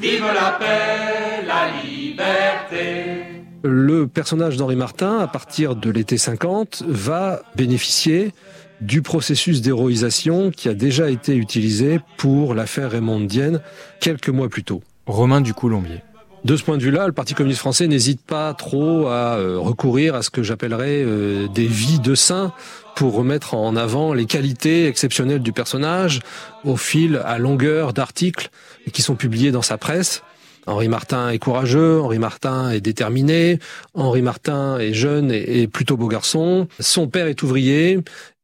Vive 0.00 0.24
la 0.34 0.52
paix, 0.52 1.44
la 1.46 1.68
liberté 1.84 3.40
le 3.62 4.06
personnage 4.06 4.56
d'Henri 4.56 4.76
Martin, 4.76 5.18
à 5.18 5.26
partir 5.26 5.76
de 5.76 5.90
l'été 5.90 6.16
50, 6.16 6.82
va 6.86 7.42
bénéficier 7.56 8.32
du 8.80 9.02
processus 9.02 9.60
d'héroïsation 9.60 10.50
qui 10.50 10.68
a 10.68 10.74
déjà 10.74 11.10
été 11.10 11.36
utilisé 11.36 12.00
pour 12.16 12.54
l'affaire 12.54 12.92
Raymond 12.92 13.20
Dienne 13.20 13.60
quelques 14.00 14.30
mois 14.30 14.48
plus 14.48 14.64
tôt. 14.64 14.82
Romain 15.06 15.42
du 15.42 15.52
Coulombier. 15.52 16.02
De 16.44 16.56
ce 16.56 16.64
point 16.64 16.78
de 16.78 16.82
vue-là, 16.82 17.06
le 17.06 17.12
Parti 17.12 17.34
communiste 17.34 17.60
français 17.60 17.86
n'hésite 17.86 18.22
pas 18.22 18.54
trop 18.54 19.08
à 19.08 19.36
euh, 19.36 19.58
recourir 19.58 20.14
à 20.14 20.22
ce 20.22 20.30
que 20.30 20.42
j'appellerais 20.42 21.02
euh, 21.04 21.48
des 21.48 21.66
vies 21.66 22.00
de 22.00 22.14
saints 22.14 22.52
pour 22.96 23.14
remettre 23.14 23.54
en 23.54 23.76
avant 23.76 24.14
les 24.14 24.24
qualités 24.24 24.86
exceptionnelles 24.86 25.42
du 25.42 25.52
personnage 25.52 26.20
au 26.64 26.76
fil 26.76 27.20
à 27.26 27.38
longueur 27.38 27.92
d'articles 27.92 28.48
qui 28.90 29.02
sont 29.02 29.16
publiés 29.16 29.52
dans 29.52 29.62
sa 29.62 29.76
presse. 29.76 30.22
Henri 30.66 30.88
Martin 30.88 31.30
est 31.30 31.38
courageux, 31.38 32.00
Henri 32.00 32.18
Martin 32.18 32.70
est 32.70 32.80
déterminé, 32.80 33.58
Henri 33.94 34.22
Martin 34.22 34.78
est 34.78 34.92
jeune 34.92 35.30
et, 35.32 35.66
plutôt 35.66 35.96
beau 35.96 36.08
garçon, 36.08 36.68
son 36.78 37.08
père 37.08 37.26
est 37.26 37.42
ouvrier, 37.42 37.98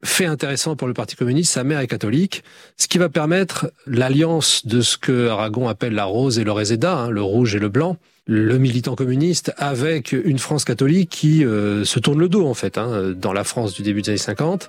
fait 0.04 0.26
intéressant 0.26 0.76
pour 0.76 0.88
le 0.88 0.94
Parti 0.94 1.16
communiste, 1.16 1.52
sa 1.52 1.64
mère 1.64 1.80
est 1.80 1.86
catholique, 1.86 2.44
ce 2.76 2.86
qui 2.86 2.98
va 2.98 3.08
permettre 3.08 3.72
l'alliance 3.86 4.66
de 4.66 4.80
ce 4.80 4.96
que 4.96 5.28
Aragon 5.28 5.68
appelle 5.68 5.94
la 5.94 6.04
rose 6.04 6.38
et 6.38 6.44
le 6.44 6.52
réséda, 6.52 6.96
hein, 6.96 7.10
le 7.10 7.22
rouge 7.22 7.54
et 7.54 7.58
le 7.58 7.68
blanc, 7.68 7.96
le 8.26 8.58
militant 8.58 8.94
communiste 8.94 9.52
avec 9.56 10.12
une 10.12 10.38
France 10.38 10.64
catholique 10.64 11.10
qui 11.10 11.44
euh, 11.44 11.84
se 11.84 11.98
tourne 11.98 12.18
le 12.18 12.28
dos 12.28 12.46
en 12.46 12.54
fait, 12.54 12.76
hein, 12.76 13.14
dans 13.16 13.32
la 13.32 13.44
France 13.44 13.74
du 13.74 13.82
début 13.82 14.02
des 14.02 14.10
années 14.10 14.18
50. 14.18 14.68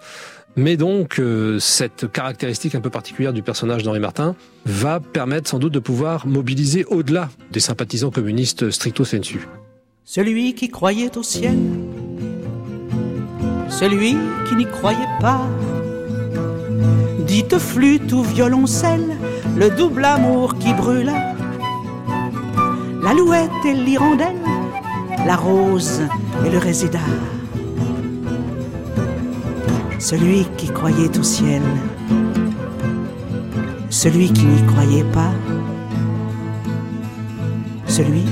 Mais 0.58 0.76
donc, 0.76 1.20
euh, 1.20 1.60
cette 1.60 2.12
caractéristique 2.12 2.74
un 2.74 2.82
peu 2.82 2.90
particulière 2.90 3.32
du 3.32 3.44
personnage 3.44 3.84
d'Henri 3.84 4.00
Martin 4.00 4.36
va 4.66 5.00
permettre 5.00 5.48
sans 5.48 5.60
doute 5.60 5.74
de 5.74 5.80
pouvoir 5.80 6.26
mobiliser 6.26 6.84
au-delà 6.86 7.30
des 7.52 7.60
sympathisants 7.60 8.10
communistes 8.10 8.72
stricto 8.72 9.06
sensu. 9.06 9.48
Celui 10.04 10.56
qui 10.56 10.70
croyait 10.70 11.16
au 11.16 11.22
ciel, 11.22 11.58
celui 13.80 14.18
qui 14.48 14.56
n'y 14.56 14.66
croyait 14.66 15.14
pas, 15.20 15.42
dites 17.28 17.60
flûte 17.60 18.12
ou 18.12 18.24
violoncelle, 18.24 19.16
le 19.56 19.70
double 19.70 20.04
amour 20.04 20.56
qui 20.58 20.74
brûla, 20.74 21.36
l'alouette 23.04 23.66
et 23.66 23.76
l'hirondelle, 23.76 24.42
la 25.28 25.36
rose 25.36 26.02
et 26.44 26.50
le 26.50 26.58
résidat. 26.58 27.12
Celui 30.00 30.48
qui 30.58 30.70
croyait 30.70 31.16
au 31.16 31.24
ciel, 31.24 31.62
celui 33.92 34.32
qui 34.34 34.46
n'y 34.46 34.64
croyait 34.66 35.12
pas, 35.14 35.34
celui... 37.86 38.24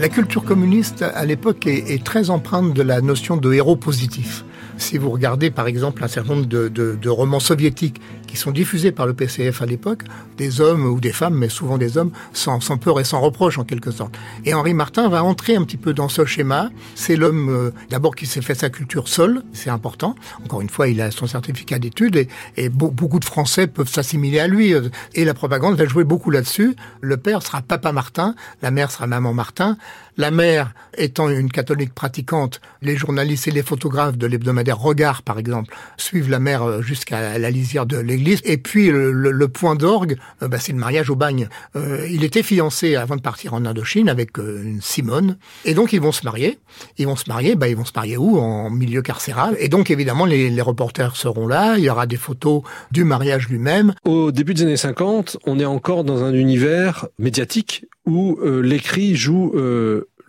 La 0.00 0.08
culture 0.08 0.44
communiste 0.44 1.02
à 1.02 1.26
l'époque 1.26 1.66
est, 1.66 2.02
très 2.02 2.30
empreinte 2.30 2.72
de 2.72 2.80
la 2.80 3.02
notion 3.02 3.36
de 3.36 3.52
héros 3.52 3.76
positif. 3.76 4.46
Si 4.80 4.96
vous 4.96 5.10
regardez 5.10 5.50
par 5.50 5.66
exemple 5.66 6.02
un 6.02 6.08
certain 6.08 6.34
nombre 6.34 6.46
de, 6.46 7.08
romans 7.08 7.38
soviétiques 7.38 8.00
qui 8.26 8.36
sont 8.36 8.50
diffusés 8.50 8.92
par 8.92 9.06
le 9.06 9.12
PCF 9.12 9.60
à 9.60 9.66
l'époque, 9.66 10.04
des 10.38 10.60
hommes 10.60 10.86
ou 10.86 11.00
des 11.00 11.12
femmes, 11.12 11.34
mais 11.34 11.50
souvent 11.50 11.76
des 11.76 11.98
hommes, 11.98 12.12
sans, 12.32 12.60
sans 12.60 12.78
peur 12.78 12.98
et 12.98 13.04
sans 13.04 13.20
reproche 13.20 13.58
en 13.58 13.64
quelque 13.64 13.90
sorte. 13.90 14.16
Et 14.46 14.54
Henri 14.54 14.72
Martin 14.72 15.08
va 15.08 15.22
entrer 15.22 15.54
un 15.54 15.64
petit 15.64 15.76
peu 15.76 15.92
dans 15.92 16.08
ce 16.08 16.24
schéma. 16.24 16.70
C'est 16.94 17.16
l'homme 17.16 17.50
euh, 17.50 17.70
d'abord 17.90 18.16
qui 18.16 18.26
s'est 18.26 18.40
fait 18.40 18.54
sa 18.54 18.70
culture 18.70 19.06
seul, 19.06 19.42
c'est 19.52 19.70
important. 19.70 20.14
Encore 20.44 20.62
une 20.62 20.70
fois, 20.70 20.88
il 20.88 21.00
a 21.02 21.10
son 21.10 21.26
certificat 21.26 21.78
d'études 21.78 22.16
et, 22.16 22.28
et 22.56 22.68
beaucoup 22.70 23.18
de 23.18 23.24
Français 23.24 23.66
peuvent 23.66 23.88
s'assimiler 23.88 24.40
à 24.40 24.48
lui. 24.48 24.72
Et 25.14 25.24
la 25.24 25.34
propagande 25.34 25.76
va 25.76 25.84
jouer 25.84 26.04
beaucoup 26.04 26.30
là-dessus. 26.30 26.74
Le 27.02 27.18
père 27.18 27.42
sera 27.42 27.60
Papa 27.60 27.92
Martin, 27.92 28.34
la 28.62 28.70
mère 28.70 28.90
sera 28.90 29.06
Maman 29.06 29.34
Martin. 29.34 29.76
La 30.16 30.30
mère 30.30 30.74
étant 30.96 31.28
une 31.28 31.50
catholique 31.50 31.94
pratiquante, 31.94 32.60
les 32.82 32.96
journalistes 32.96 33.48
et 33.48 33.50
les 33.50 33.62
photographes 33.62 34.16
de 34.16 34.26
l'hebdomadaire 34.26 34.78
Regard, 34.78 35.22
par 35.22 35.38
exemple, 35.38 35.74
suivent 35.96 36.30
la 36.30 36.38
mère 36.38 36.62
euh, 36.62 36.82
jusqu'à 36.82 37.38
la 37.38 37.50
lisière 37.50 37.86
de 37.86 37.96
l'église. 37.98 38.40
Et 38.44 38.56
puis 38.56 38.90
le, 38.90 39.48
point 39.48 39.74
d'orgue, 39.74 40.16
euh, 40.42 40.48
bah, 40.48 40.58
c'est 40.58 40.72
le 40.72 40.78
mariage 40.78 41.10
au 41.10 41.16
bagne. 41.16 41.48
Euh, 41.76 42.06
il 42.10 42.24
était 42.24 42.42
fiancé 42.42 42.96
avant 42.96 43.16
de 43.16 43.20
partir 43.20 43.54
en 43.54 43.64
Indochine 43.64 44.08
avec 44.08 44.38
une 44.38 44.80
Simone, 44.80 45.36
et 45.64 45.74
donc 45.74 45.92
ils 45.92 46.00
vont 46.00 46.12
se 46.12 46.24
marier. 46.24 46.58
Ils 46.98 47.06
vont 47.06 47.16
se 47.16 47.28
marier, 47.28 47.54
bah, 47.54 47.68
ils 47.68 47.76
vont 47.76 47.84
se 47.84 47.92
marier 47.94 48.16
où? 48.16 48.38
En 48.38 48.70
milieu 48.70 49.02
carcéral. 49.02 49.56
Et 49.58 49.68
donc 49.68 49.90
évidemment 49.90 50.24
les, 50.24 50.50
les 50.50 50.62
reporters 50.62 51.16
seront 51.16 51.46
là. 51.46 51.76
Il 51.76 51.84
y 51.84 51.90
aura 51.90 52.06
des 52.06 52.16
photos 52.16 52.62
du 52.90 53.04
mariage 53.04 53.48
lui-même. 53.48 53.94
Au 54.04 54.32
début 54.32 54.54
des 54.54 54.62
années 54.62 54.76
50, 54.76 55.38
on 55.46 55.58
est 55.58 55.64
encore 55.64 56.04
dans 56.04 56.24
un 56.24 56.32
univers 56.32 57.06
médiatique 57.18 57.86
où 58.06 58.38
l'écrit 58.62 59.14
joue 59.14 59.52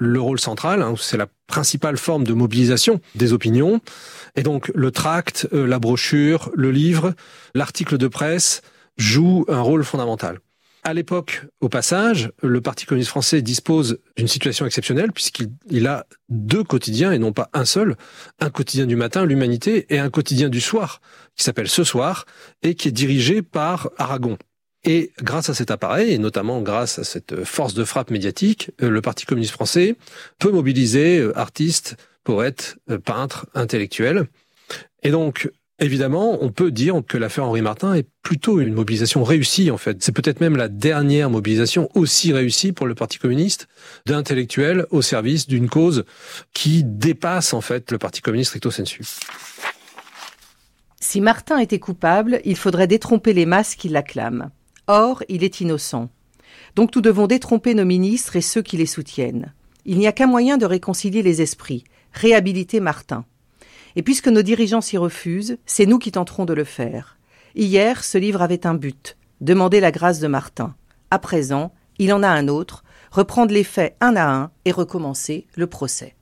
le 0.01 0.20
rôle 0.20 0.40
central. 0.40 0.82
Hein, 0.82 0.96
c'est 0.98 1.18
la 1.18 1.28
principale 1.48 1.98
forme 1.98 2.24
de 2.24 2.34
mobilisation 2.34 3.00
des 3.16 3.34
opinions. 3.34 3.80
Et 4.36 4.44
donc 4.44 4.72
le 4.74 4.92
tract, 4.92 5.48
euh, 5.54 5.68
la 5.68 5.80
brochure, 5.80 6.50
le 6.56 6.72
livre, 6.72 7.13
l'article 7.54 7.98
de 7.98 8.08
presse 8.08 8.62
jouent 8.98 9.46
un 9.48 9.62
rôle 9.62 9.84
fondamental. 9.84 10.40
À 10.84 10.96
l'époque, 10.96 11.46
au 11.60 11.70
passage, 11.70 12.32
le 12.42 12.60
Parti 12.60 12.88
communiste 12.88 13.12
français 13.12 13.44
dispose 13.44 14.00
d'une 14.18 14.28
situation 14.28 14.66
exceptionnelle 14.66 15.12
puisqu'il 15.12 15.86
a 15.86 16.08
deux 16.30 16.63
quotidiens 16.63 17.12
et 17.12 17.20
non 17.20 17.34
pas 17.34 17.50
un 17.54 17.66
seul. 17.66 17.96
Un 18.40 18.50
quotidien 18.50 18.88
du 18.88 18.96
matin, 18.96 19.24
l'Humanité, 19.24 19.86
et 19.94 20.00
un 20.00 20.10
quotidien 20.10 20.50
du 20.50 20.60
soir 20.60 21.00
qui 21.36 21.44
s'appelle 21.44 21.70
Ce 21.70 21.84
Soir 21.84 22.25
et 22.63 22.74
qui 22.74 22.88
est 22.88 22.92
dirigé 22.92 23.44
par 23.44 23.92
Aragon. 23.98 24.40
Et 24.84 25.12
grâce 25.22 25.50
à 25.50 25.54
cet 25.54 25.70
appareil, 25.70 26.12
et 26.12 26.18
notamment 26.18 26.62
grâce 26.62 26.98
à 26.98 27.04
cette 27.04 27.44
force 27.44 27.76
de 27.76 27.84
frappe 27.84 28.10
médiatique, 28.10 28.72
euh, 28.82 28.90
le 28.90 29.02
Parti 29.02 29.26
communiste 29.26 29.54
français 29.54 29.96
peut 30.40 30.52
mobiliser 30.52 31.20
euh, 31.20 31.38
artistes, 31.38 31.98
poètes, 32.24 32.78
euh, 32.90 32.98
peintres, 32.98 33.46
intellectuels. 33.54 34.26
Et 35.04 35.12
donc, 35.12 35.52
évidemment, 35.78 36.44
on 36.44 36.50
peut 36.50 36.72
dire 36.72 37.00
que 37.08 37.20
l'affaire 37.20 37.46
Henri 37.46 37.62
Martin 37.62 37.94
est 37.94 38.08
plutôt 38.24 38.60
une 38.60 38.74
mobilisation 38.74 39.24
réussie, 39.24 39.70
en 39.70 39.78
fait. 39.78 40.02
C'est 40.02 40.14
peut-être 40.14 40.42
même 40.42 40.56
la 40.56 40.68
dernière 40.68 41.30
mobilisation 41.30 41.88
aussi 41.94 42.34
réussie 42.34 42.72
pour 42.72 42.88
le 42.88 42.96
Parti 42.96 43.20
communiste 43.20 43.68
d'intellectuels 44.08 44.88
au 44.90 45.04
service 45.04 45.48
d'une 45.48 45.70
cause 45.70 46.06
qui 46.54 46.84
dépasse, 46.84 47.54
en 47.54 47.62
fait, 47.62 47.92
le 47.92 48.00
Parti 48.00 48.22
communiste 48.22 48.50
stricto 48.50 48.72
sensu. 48.72 49.04
Si 51.00 51.22
Martin 51.22 51.60
était 51.60 51.80
coupable, 51.80 52.42
il 52.46 52.56
faudrait 52.56 52.88
détromper 52.88 53.34
les 53.34 53.46
masses 53.46 53.76
qui 53.76 53.90
l'acclament. 53.90 54.50
Or, 54.94 55.24
il 55.30 55.46
est 55.46 55.62
innocent. 55.62 56.10
Donc 56.76 56.94
nous 56.94 57.02
devons 57.02 57.26
détromper 57.26 57.74
nos 57.76 57.86
ministres 57.86 58.36
et 58.36 58.42
ceux 58.42 58.62
qui 58.62 58.76
les 58.76 58.86
soutiennent. 58.86 59.54
Il 59.86 59.98
n'y 59.98 60.06
a 60.06 60.12
qu'un 60.12 60.28
moyen 60.28 60.58
de 60.58 60.66
réconcilier 60.66 61.22
les 61.22 61.42
esprits, 61.42 61.86
réhabiliter 62.12 62.82
Martin. 62.82 63.24
Et 63.96 64.04
puisque 64.04 64.28
nos 64.28 64.42
dirigeants 64.42 64.82
s'y 64.82 64.98
refusent, 64.98 65.58
c'est 65.66 65.86
nous 65.86 65.98
qui 65.98 66.12
tenterons 66.12 66.44
de 66.44 66.54
le 66.54 66.66
faire. 66.66 67.18
Hier, 67.56 68.04
ce 68.04 68.18
livre 68.18 68.42
avait 68.42 68.68
un 68.68 68.74
but, 68.74 69.16
demander 69.40 69.80
la 69.80 69.92
grâce 69.94 70.20
de 70.20 70.28
Martin. 70.28 70.76
À 71.10 71.20
présent, 71.20 71.72
il 71.98 72.12
en 72.12 72.22
a 72.22 72.28
un 72.28 72.50
autre, 72.50 72.84
reprendre 73.12 73.54
les 73.54 73.64
faits 73.64 73.96
un 74.02 74.18
à 74.18 74.30
un 74.30 74.52
et 74.66 74.74
recommencer 74.74 75.48
le 75.56 75.68
procès. 75.68 76.16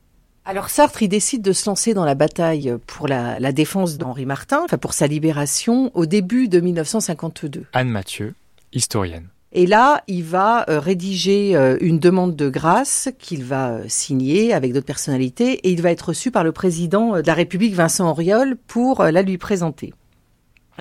Alors 0.46 0.70
Sartre, 0.70 1.02
il 1.02 1.10
décide 1.10 1.42
de 1.42 1.54
se 1.54 1.68
lancer 1.68 1.96
dans 1.96 2.06
la 2.06 2.14
bataille 2.14 2.76
pour 2.86 3.08
la, 3.08 3.40
la 3.40 3.52
défense 3.52 3.98
d'Henri 3.98 4.28
Martin, 4.28 4.62
enfin 4.66 4.78
pour 4.78 4.94
sa 4.94 5.08
libération, 5.08 5.90
au 5.96 6.06
début 6.06 6.48
de 6.48 6.60
1952. 6.60 7.66
Anne 7.74 7.90
Mathieu, 7.90 8.36
historienne. 8.74 9.30
Et 9.52 9.66
là, 9.66 10.04
il 10.08 10.24
va 10.24 10.70
euh, 10.70 10.80
rédiger 10.80 11.56
euh, 11.56 11.76
une 11.82 11.98
demande 11.98 12.36
de 12.36 12.50
grâce 12.50 13.10
qu'il 13.18 13.44
va 13.44 13.72
euh, 13.72 13.84
signer 13.88 14.54
avec 14.54 14.74
d'autres 14.74 14.86
personnalités 14.86 15.54
et 15.54 15.72
il 15.72 15.82
va 15.82 15.90
être 15.92 16.10
reçu 16.10 16.30
par 16.30 16.44
le 16.44 16.52
président 16.52 17.14
de 17.14 17.26
la 17.26 17.34
République, 17.34 17.74
Vincent 17.74 18.08
Auriol, 18.08 18.58
pour 18.68 19.04
la 19.04 19.24
lui 19.24 19.40
présenter. 19.40 19.94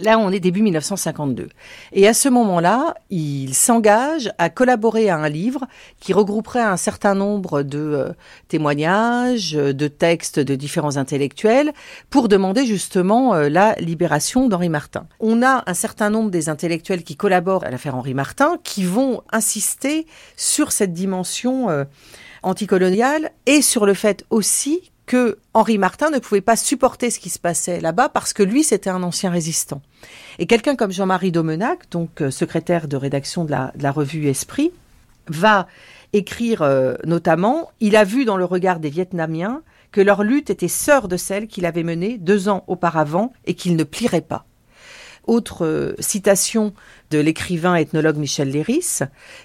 Là, 0.00 0.18
on 0.18 0.30
est 0.30 0.40
début 0.40 0.62
1952. 0.62 1.48
Et 1.92 2.06
à 2.08 2.14
ce 2.14 2.28
moment-là, 2.28 2.94
il 3.10 3.54
s'engage 3.54 4.30
à 4.38 4.50
collaborer 4.50 5.08
à 5.08 5.16
un 5.16 5.28
livre 5.28 5.66
qui 6.00 6.12
regrouperait 6.12 6.62
un 6.62 6.76
certain 6.76 7.14
nombre 7.14 7.62
de 7.62 7.78
euh, 7.78 8.12
témoignages, 8.48 9.52
de 9.52 9.88
textes 9.88 10.38
de 10.38 10.54
différents 10.54 10.96
intellectuels 10.96 11.72
pour 12.10 12.28
demander 12.28 12.66
justement 12.66 13.34
euh, 13.34 13.48
la 13.48 13.74
libération 13.74 14.48
d'Henri 14.48 14.68
Martin. 14.68 15.06
On 15.20 15.42
a 15.42 15.64
un 15.66 15.74
certain 15.74 16.10
nombre 16.10 16.30
des 16.30 16.48
intellectuels 16.48 17.02
qui 17.02 17.16
collaborent 17.16 17.64
à 17.64 17.70
l'affaire 17.70 17.94
Henri 17.94 18.14
Martin 18.14 18.58
qui 18.64 18.84
vont 18.84 19.22
insister 19.32 20.06
sur 20.36 20.72
cette 20.72 20.92
dimension 20.92 21.70
euh, 21.70 21.84
anticoloniale 22.42 23.30
et 23.46 23.62
sur 23.62 23.86
le 23.86 23.94
fait 23.94 24.24
aussi 24.30 24.92
que 25.08 25.38
Henri 25.54 25.78
Martin 25.78 26.10
ne 26.10 26.18
pouvait 26.18 26.42
pas 26.42 26.54
supporter 26.54 27.10
ce 27.10 27.18
qui 27.18 27.30
se 27.30 27.38
passait 27.40 27.80
là-bas 27.80 28.10
parce 28.10 28.32
que 28.32 28.44
lui, 28.44 28.62
c'était 28.62 28.90
un 28.90 29.02
ancien 29.02 29.30
résistant. 29.30 29.82
Et 30.38 30.46
quelqu'un 30.46 30.76
comme 30.76 30.92
Jean-Marie 30.92 31.32
Domenac, 31.32 31.90
donc 31.90 32.20
euh, 32.20 32.30
secrétaire 32.30 32.86
de 32.86 32.96
rédaction 32.96 33.44
de 33.44 33.50
la, 33.50 33.90
revue 33.90 34.28
Esprit, 34.28 34.70
va 35.26 35.66
écrire 36.12 36.62
euh, 36.62 36.94
notamment 37.04 37.70
Il 37.80 37.96
a 37.96 38.04
vu 38.04 38.24
dans 38.24 38.36
le 38.36 38.44
regard 38.44 38.78
des 38.78 38.90
Vietnamiens 38.90 39.62
que 39.92 40.02
leur 40.02 40.22
lutte 40.22 40.50
était 40.50 40.68
sœur 40.68 41.08
de 41.08 41.16
celle 41.16 41.48
qu'il 41.48 41.64
avait 41.64 41.82
menée 41.82 42.18
deux 42.18 42.50
ans 42.50 42.62
auparavant 42.66 43.32
et 43.46 43.54
qu'il 43.54 43.76
ne 43.76 43.84
plierait 43.84 44.20
pas. 44.20 44.44
Autre 45.28 45.64
euh, 45.64 45.94
citation 46.00 46.72
de 47.10 47.18
l'écrivain 47.18 47.76
ethnologue 47.76 48.16
Michel 48.16 48.50
Léris, 48.50 49.00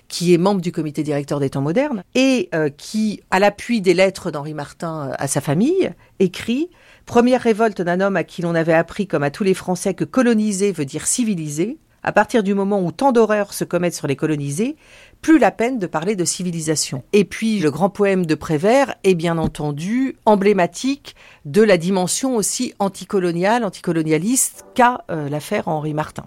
qui 0.08 0.34
est 0.34 0.38
membre 0.38 0.62
du 0.62 0.72
comité 0.72 1.04
directeur 1.04 1.40
des 1.40 1.52
temps 1.52 1.62
modernes, 1.62 2.04
et 2.16 2.50
euh, 2.56 2.70
qui, 2.70 3.22
à 3.30 3.40
l'appui 3.40 3.82
des 3.82 3.94
lettres 3.94 4.32
d'Henri 4.32 4.56
Martin 4.56 5.12
à 5.18 5.28
sa 5.28 5.42
famille, 5.42 5.92
écrit 6.20 6.70
Première 7.06 7.42
révolte 7.42 7.82
d'un 7.82 8.00
homme 8.00 8.16
à 8.16 8.24
qui 8.24 8.42
l'on 8.42 8.56
avait 8.56 8.74
appris, 8.74 9.08
comme 9.08 9.24
à 9.24 9.32
tous 9.32 9.44
les 9.44 9.54
Français, 9.54 9.94
que 9.94 10.06
coloniser 10.06 10.72
veut 10.72 10.86
dire 10.86 11.06
civiliser. 11.06 11.78
À 12.02 12.12
partir 12.12 12.44
du 12.44 12.54
moment 12.54 12.82
où 12.82 12.92
tant 12.92 13.12
d'horreurs 13.12 13.54
se 13.54 13.64
commettent 13.64 13.94
sur 13.94 14.08
les 14.08 14.16
colonisés, 14.16 14.76
plus 15.24 15.40
la 15.40 15.50
peine 15.52 15.80
de 15.80 15.88
parler 15.88 16.16
de 16.16 16.26
civilisation. 16.26 17.02
Et 17.14 17.24
puis 17.24 17.60
le 17.60 17.72
grand 17.72 17.90
poème 17.90 18.26
de 18.28 18.36
Prévert 18.36 18.94
est 19.04 19.16
bien 19.16 19.38
entendu 19.38 20.18
emblématique 20.26 21.16
de 21.46 21.64
la 21.64 21.78
dimension 21.78 22.36
aussi 22.36 22.74
anticoloniale, 22.78 23.64
anticolonialiste 23.64 24.66
qu'a 24.76 25.06
euh, 25.10 25.30
l'affaire 25.30 25.70
Henri 25.70 25.94
Martin. 25.94 26.26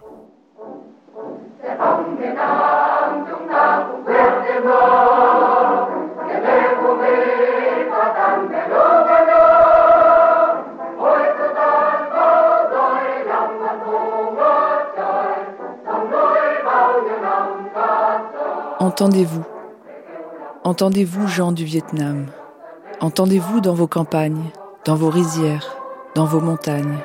Entendez-vous. 18.98 19.44
Entendez-vous, 20.64 21.28
gens 21.28 21.52
du 21.52 21.66
Vietnam. 21.66 22.28
Entendez-vous 23.00 23.60
dans 23.60 23.74
vos 23.74 23.86
campagnes, 23.86 24.50
dans 24.86 24.94
vos 24.94 25.10
rizières, 25.10 25.76
dans 26.14 26.24
vos 26.24 26.40
montagnes. 26.40 26.96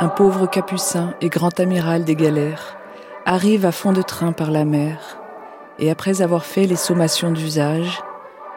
Un 0.00 0.08
pauvre 0.08 0.48
capucin 0.48 1.14
et 1.20 1.28
grand 1.28 1.60
amiral 1.60 2.02
des 2.02 2.16
galères 2.16 2.76
arrive 3.24 3.66
à 3.66 3.70
fond 3.70 3.92
de 3.92 4.02
train 4.02 4.32
par 4.32 4.50
la 4.50 4.64
mer, 4.64 4.98
et 5.78 5.92
après 5.92 6.22
avoir 6.22 6.44
fait 6.44 6.66
les 6.66 6.74
sommations 6.74 7.30
d'usage, 7.30 8.02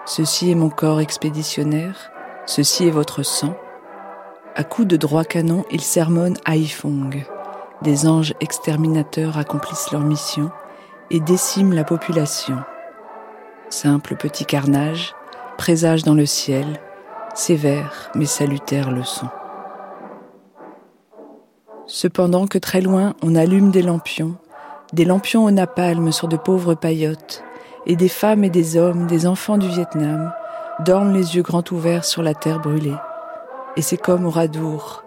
ceci 0.05 0.49
est 0.49 0.55
mon 0.55 0.71
corps 0.71 1.01
expéditionnaire, 1.01 2.11
ceci 2.47 2.87
est 2.87 2.91
votre 2.91 3.21
sang, 3.21 3.55
à 4.55 4.63
coups 4.63 4.87
de 4.87 4.97
droit 4.97 5.23
canon, 5.23 5.65
il 5.69 5.81
sermonne 5.81 6.37
Haïfong 6.45 7.27
des 7.81 8.07
anges 8.07 8.33
exterminateurs 8.39 9.37
accomplissent 9.37 9.91
leur 9.91 10.01
mission 10.01 10.51
et 11.11 11.19
déciment 11.19 11.73
la 11.73 11.83
population. 11.83 12.57
Simple 13.69 14.15
petit 14.15 14.45
carnage, 14.45 15.15
présage 15.57 16.03
dans 16.03 16.13
le 16.13 16.25
ciel, 16.25 16.65
sévère 17.35 18.11
mais 18.15 18.25
salutaire 18.25 18.91
leçon. 18.91 19.27
Cependant 21.85 22.47
que 22.47 22.57
très 22.57 22.81
loin 22.81 23.15
on 23.23 23.35
allume 23.35 23.71
des 23.71 23.81
lampions, 23.81 24.35
des 24.93 25.05
lampions 25.05 25.45
au 25.45 25.51
napalm 25.51 26.11
sur 26.11 26.27
de 26.27 26.37
pauvres 26.37 26.75
paillotes, 26.75 27.43
et 27.85 27.95
des 27.95 28.09
femmes 28.09 28.43
et 28.43 28.49
des 28.49 28.77
hommes, 28.77 29.07
des 29.07 29.25
enfants 29.25 29.57
du 29.57 29.67
Vietnam, 29.67 30.31
dorment 30.85 31.13
les 31.13 31.35
yeux 31.35 31.41
grands 31.41 31.63
ouverts 31.71 32.05
sur 32.05 32.21
la 32.21 32.33
terre 32.33 32.59
brûlée. 32.59 32.95
Et 33.75 33.81
c'est 33.81 33.97
comme 33.97 34.25
au 34.25 34.29
Radour, 34.29 35.03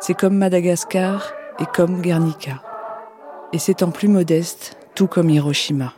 c'est 0.00 0.14
comme 0.14 0.36
Madagascar, 0.36 1.32
et 1.58 1.66
comme 1.66 2.00
Guernica. 2.00 2.62
Et 3.52 3.58
c'est 3.58 3.82
en 3.82 3.90
plus 3.90 4.08
modeste, 4.08 4.76
tout 4.94 5.06
comme 5.06 5.30
Hiroshima. 5.30 5.92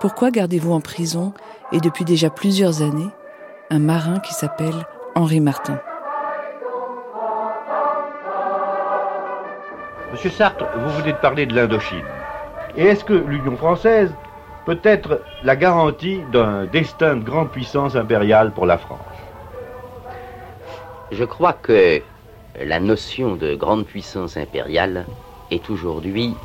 Pourquoi 0.00 0.30
gardez-vous 0.30 0.72
en 0.72 0.80
prison, 0.80 1.32
et 1.72 1.80
depuis 1.80 2.04
déjà 2.04 2.30
plusieurs 2.30 2.82
années, 2.82 3.10
un 3.70 3.78
marin 3.78 4.18
qui 4.20 4.34
s'appelle 4.34 4.86
Henri 5.14 5.40
Martin? 5.40 5.80
Monsieur 10.12 10.30
Sartre, 10.30 10.66
vous 10.76 10.90
venez 11.00 11.12
de 11.12 11.18
parler 11.18 11.46
de 11.46 11.54
l'Indochine. 11.54 12.04
Et 12.76 12.84
est-ce 12.84 13.04
que 13.04 13.14
l'Union 13.14 13.56
française 13.56 14.12
peut 14.66 14.78
être 14.82 15.22
la 15.42 15.56
garantie 15.56 16.20
d'un 16.32 16.66
destin 16.66 17.16
de 17.16 17.24
grande 17.24 17.50
puissance 17.50 17.96
impériale 17.96 18.52
pour 18.52 18.66
la 18.66 18.78
France? 18.78 19.00
Je 21.10 21.24
crois 21.24 21.52
que 21.52 22.00
la 22.60 22.78
notion 22.78 23.36
de 23.36 23.54
grande 23.54 23.84
puissance 23.84 24.36
impériale 24.36 25.06
est 25.50 25.70
aujourd'hui 25.70 26.36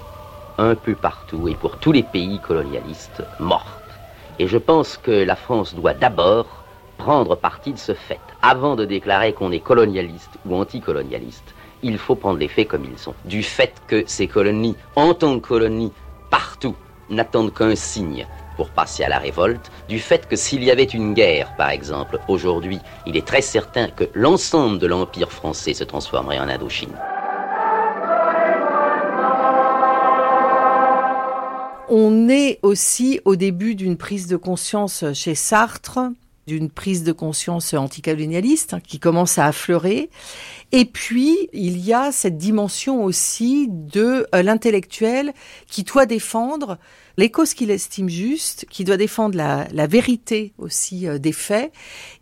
un 0.57 0.75
peu 0.75 0.95
partout 0.95 1.47
et 1.47 1.55
pour 1.55 1.77
tous 1.77 1.91
les 1.91 2.03
pays 2.03 2.39
colonialistes 2.39 3.23
morte. 3.39 3.99
Et 4.39 4.47
je 4.47 4.57
pense 4.57 4.97
que 4.97 5.11
la 5.11 5.35
France 5.35 5.75
doit 5.75 5.93
d'abord 5.93 6.63
prendre 6.97 7.35
parti 7.35 7.73
de 7.73 7.77
ce 7.77 7.93
fait. 7.93 8.19
Avant 8.41 8.75
de 8.75 8.85
déclarer 8.85 9.33
qu'on 9.33 9.51
est 9.51 9.59
colonialiste 9.59 10.37
ou 10.45 10.55
anticolonialiste, 10.55 11.53
il 11.81 11.97
faut 11.97 12.15
prendre 12.15 12.39
les 12.39 12.47
faits 12.47 12.67
comme 12.67 12.85
ils 12.85 12.97
sont. 12.97 13.13
Du 13.25 13.43
fait 13.43 13.81
que 13.87 14.03
ces 14.07 14.27
colonies, 14.27 14.75
en 14.95 15.13
tant 15.13 15.39
que 15.39 15.47
colonies, 15.47 15.93
partout, 16.29 16.75
n'attendent 17.09 17.53
qu'un 17.53 17.75
signe 17.75 18.27
pour 18.59 18.71
passer 18.71 19.05
à 19.05 19.07
la 19.07 19.19
révolte, 19.19 19.71
du 19.87 19.99
fait 19.99 20.27
que 20.27 20.35
s'il 20.35 20.65
y 20.65 20.69
avait 20.69 20.83
une 20.83 21.13
guerre, 21.13 21.55
par 21.55 21.69
exemple, 21.69 22.19
aujourd'hui, 22.27 22.79
il 23.07 23.15
est 23.15 23.25
très 23.25 23.41
certain 23.41 23.87
que 23.87 24.03
l'ensemble 24.13 24.79
de 24.79 24.85
l'Empire 24.85 25.31
français 25.31 25.73
se 25.73 25.85
transformerait 25.85 26.39
en 26.39 26.49
Indochine. 26.49 26.91
On 31.87 32.27
est 32.27 32.59
aussi 32.61 33.21
au 33.23 33.37
début 33.37 33.75
d'une 33.75 33.95
prise 33.95 34.27
de 34.27 34.35
conscience 34.35 35.05
chez 35.13 35.35
Sartre, 35.35 35.99
d'une 36.45 36.69
prise 36.69 37.03
de 37.03 37.13
conscience 37.13 37.73
anticolonialiste 37.73 38.73
hein, 38.73 38.79
qui 38.85 38.99
commence 38.99 39.37
à 39.37 39.45
affleurer. 39.45 40.09
Et 40.73 40.83
puis, 40.83 41.47
il 41.53 41.77
y 41.77 41.93
a 41.93 42.11
cette 42.11 42.37
dimension 42.37 43.03
aussi 43.03 43.67
de 43.69 44.27
euh, 44.33 44.41
l'intellectuel 44.41 45.33
qui 45.67 45.83
doit 45.83 46.07
défendre 46.07 46.77
les 47.19 47.29
causes 47.29 47.53
qu'il 47.53 47.69
estime 47.69 48.07
justes, 48.07 48.65
qui 48.69 48.85
doit 48.85 48.95
défendre 48.95 49.35
la, 49.35 49.87
vérité 49.87 50.53
aussi 50.57 51.05
euh, 51.05 51.17
des 51.17 51.33
faits, 51.33 51.73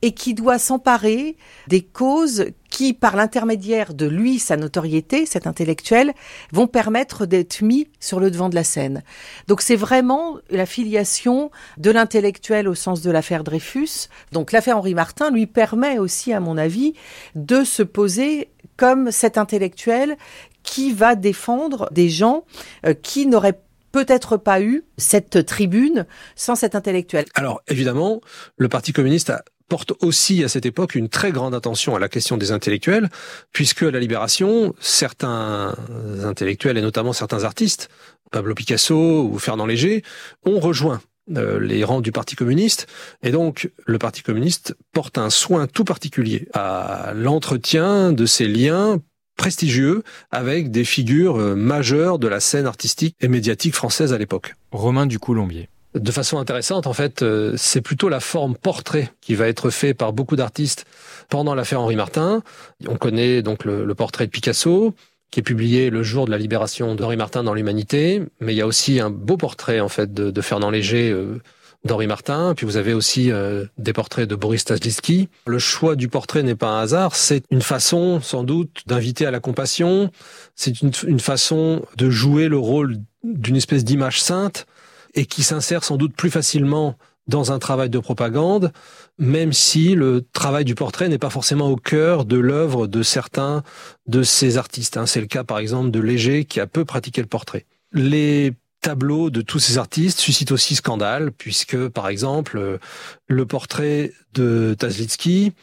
et 0.02 0.12
qui 0.14 0.34
doit 0.34 0.58
s'emparer 0.58 1.38
des 1.68 1.84
causes 1.84 2.48
qui, 2.72 2.94
par 2.94 3.16
l'intermédiaire 3.16 3.94
de 3.94 4.08
lui, 4.08 4.40
sa 4.40 4.58
notoriété, 4.58 5.28
cet 5.28 5.46
intellectuel, 5.46 6.14
vont 6.52 6.66
permettre 6.66 7.28
d'être 7.28 7.62
mis 7.62 7.88
sur 8.00 8.20
le 8.20 8.32
devant 8.32 8.50
de 8.50 8.56
la 8.56 8.64
scène. 8.64 9.04
Donc 9.48 9.62
c'est 9.62 9.76
vraiment 9.76 10.38
la 10.50 10.66
filiation 10.66 11.52
de 11.78 11.92
l'intellectuel 11.92 12.68
au 12.68 12.74
sens 12.74 13.02
de 13.02 13.12
l'affaire 13.12 13.44
Dreyfus. 13.44 14.10
Donc 14.32 14.52
l'affaire 14.52 14.78
Henri 14.78 14.96
Martin 14.96 15.30
lui 15.30 15.46
permet 15.46 16.00
aussi, 16.00 16.34
à 16.34 16.40
mon 16.40 16.58
avis, 16.58 16.94
de 17.36 17.64
se 17.64 17.84
poser 17.84 18.50
comme 18.78 19.12
cet 19.12 19.38
intellectuel 19.38 20.18
qui 20.64 20.92
va 20.92 21.16
défendre 21.16 21.88
des 21.92 22.10
gens 22.10 22.44
euh, 22.86 22.94
qui 22.94 23.26
n'auraient 23.28 23.62
peut-être 23.98 24.38
pas 24.38 24.62
eu 24.62 24.84
cette 25.00 25.44
tribune 25.48 26.06
sans 26.36 26.54
cet 26.54 26.76
intellectuel. 26.76 27.26
Alors 27.34 27.64
évidemment, 27.68 28.22
le 28.56 28.70
Parti 28.70 28.94
communiste 28.94 29.34
porte 29.70 29.94
aussi 30.04 30.44
à 30.44 30.48
cette 30.50 30.68
époque 30.68 30.94
une 30.94 31.10
très 31.10 31.32
grande 31.32 31.56
attention 31.56 31.96
à 31.96 32.00
la 32.00 32.08
question 32.08 32.38
des 32.38 32.52
intellectuels, 32.52 33.10
puisque 33.54 33.82
à 33.82 33.90
la 33.90 34.00
Libération, 34.00 34.76
certains 34.80 35.76
intellectuels 36.24 36.78
et 36.78 36.82
notamment 36.84 37.12
certains 37.12 37.44
artistes, 37.44 37.90
Pablo 38.32 38.54
Picasso 38.54 39.30
ou 39.32 39.40
Fernand 39.40 39.66
Léger, 39.66 40.04
ont 40.46 40.60
rejoint 40.60 41.02
euh, 41.36 41.60
les 41.60 41.84
rangs 41.84 42.02
du 42.02 42.12
Parti 42.12 42.36
communiste. 42.36 42.86
Et 43.24 43.32
donc, 43.32 43.72
le 43.88 43.98
Parti 43.98 44.22
communiste 44.22 44.76
porte 44.94 45.18
un 45.18 45.32
soin 45.32 45.66
tout 45.66 45.86
particulier 45.86 46.48
à 46.54 47.14
l'entretien 47.16 48.14
de 48.14 48.28
ces 48.28 48.48
liens 48.48 49.00
prestigieux 49.38 50.04
avec 50.32 50.72
des 50.72 50.84
figures 50.84 51.40
euh, 51.40 51.56
majeures 51.56 52.20
de 52.20 52.28
la 52.28 52.40
scène 52.40 52.66
artistique 52.66 53.16
et 53.22 53.28
médiatique 53.28 53.76
française 53.76 54.12
à 54.12 54.18
l'époque. 54.18 54.56
Romain 54.72 55.06
du 55.06 55.20
Coulombier. 55.20 55.70
De 55.96 56.12
façon 56.12 56.38
intéressante, 56.38 56.86
en 56.86 56.94
fait, 56.94 57.24
euh, 57.24 57.54
c'est 57.58 57.82
plutôt 57.82 58.10
la 58.10 58.20
forme 58.20 58.56
portrait 58.56 59.12
qui 59.22 59.36
va 59.36 59.48
être 59.48 59.70
fait 59.70 59.94
par 59.94 60.14
beaucoup 60.14 60.36
d'artistes 60.36 60.86
pendant 61.30 61.56
l'affaire 61.56 61.82
Henri 61.82 61.96
Martin. 61.96 62.44
On 62.88 62.98
connaît 62.98 63.42
donc 63.42 63.66
le, 63.66 63.96
portrait 63.96 64.26
de 64.26 64.32
Picasso, 64.32 64.94
qui 65.32 65.40
est 65.40 65.44
publié 65.44 65.90
le 65.90 66.04
jour 66.04 66.26
de 66.26 66.32
la 66.32 66.38
libération 66.38 66.94
d'Henri 66.94 67.18
Martin 67.18 67.44
dans 67.44 67.54
l'Humanité, 67.54 68.22
mais 68.40 68.54
il 68.54 68.58
y 68.58 68.62
a 68.62 68.68
aussi 68.68 69.00
un 69.00 69.10
beau 69.10 69.38
portrait 69.38 69.80
en 69.80 69.90
fait 69.90 70.14
de, 70.14 70.42
Fernand 70.42 70.70
Léger 70.70 71.10
euh, 71.10 71.42
d'Henri 71.84 72.08
Martin, 72.08 72.54
puis 72.56 72.66
vous 72.66 72.78
avez 72.78 72.94
aussi 72.94 73.32
euh, 73.32 73.66
des 73.78 73.94
portraits 73.94 74.28
de 74.28 74.36
Boris 74.36 74.66
Tazlitsky. 74.66 75.30
Le 75.46 75.60
choix 75.60 75.96
du 75.96 76.10
portrait 76.10 76.44
n'est 76.44 76.56
pas 76.56 76.70
un 76.70 76.82
hasard, 76.82 77.16
c'est 77.16 77.44
une 77.50 77.62
façon 77.62 78.20
sans 78.22 78.44
doute 78.44 78.84
d'inviter 78.88 79.26
à 79.26 79.32
la 79.32 79.40
compassion, 79.40 80.12
c'est 80.56 80.82
une, 80.82 80.92
une 81.08 81.20
façon 81.20 81.84
de 81.98 82.10
jouer 82.10 82.48
le 82.48 82.58
rôle 82.58 82.98
d'une 83.24 83.56
espèce 83.56 83.84
d'image 83.84 84.22
sainte 84.22 84.66
et 85.14 85.26
qui 85.26 85.44
s'insère 85.44 85.84
sans 85.84 85.98
doute 85.98 86.16
plus 86.16 86.30
facilement 86.30 86.96
dans 87.28 87.52
un 87.52 87.60
travail 87.60 87.90
de 87.90 88.00
propagande, 88.00 88.72
même 89.18 89.54
si 89.54 89.96
le 89.96 90.26
travail 90.34 90.66
du 90.66 90.76
portrait 90.76 91.10
n'est 91.10 91.18
pas 91.18 91.30
forcément 91.30 91.70
au 91.70 91.76
cœur 91.76 92.26
de 92.26 92.38
l'œuvre 92.38 92.88
de 92.88 93.04
certains 93.04 93.64
de 94.08 94.24
ces 94.24 94.58
artistes. 94.58 94.98
Hein. 94.98 95.06
C'est 95.06 95.20
le 95.20 95.28
cas 95.28 95.44
par 95.44 95.60
exemple 95.60 95.92
de 95.92 96.00
Léger 96.00 96.46
qui 96.46 96.60
a 96.60 96.68
peu 96.68 96.86
pratiqué 96.86 97.22
le 97.22 97.28
portrait. 97.28 97.66
Les 97.92 98.54
tableau 98.82 99.30
de 99.30 99.42
tous 99.42 99.60
ces 99.60 99.78
artistes 99.78 100.20
suscite 100.20 100.52
aussi 100.52 100.76
scandale, 100.76 101.32
puisque, 101.32 101.88
par 101.90 102.10
exemple, 102.10 102.80
le 103.28 103.46
portrait 103.46 104.14
de 104.34 104.76
Tazlitsky 104.78 105.54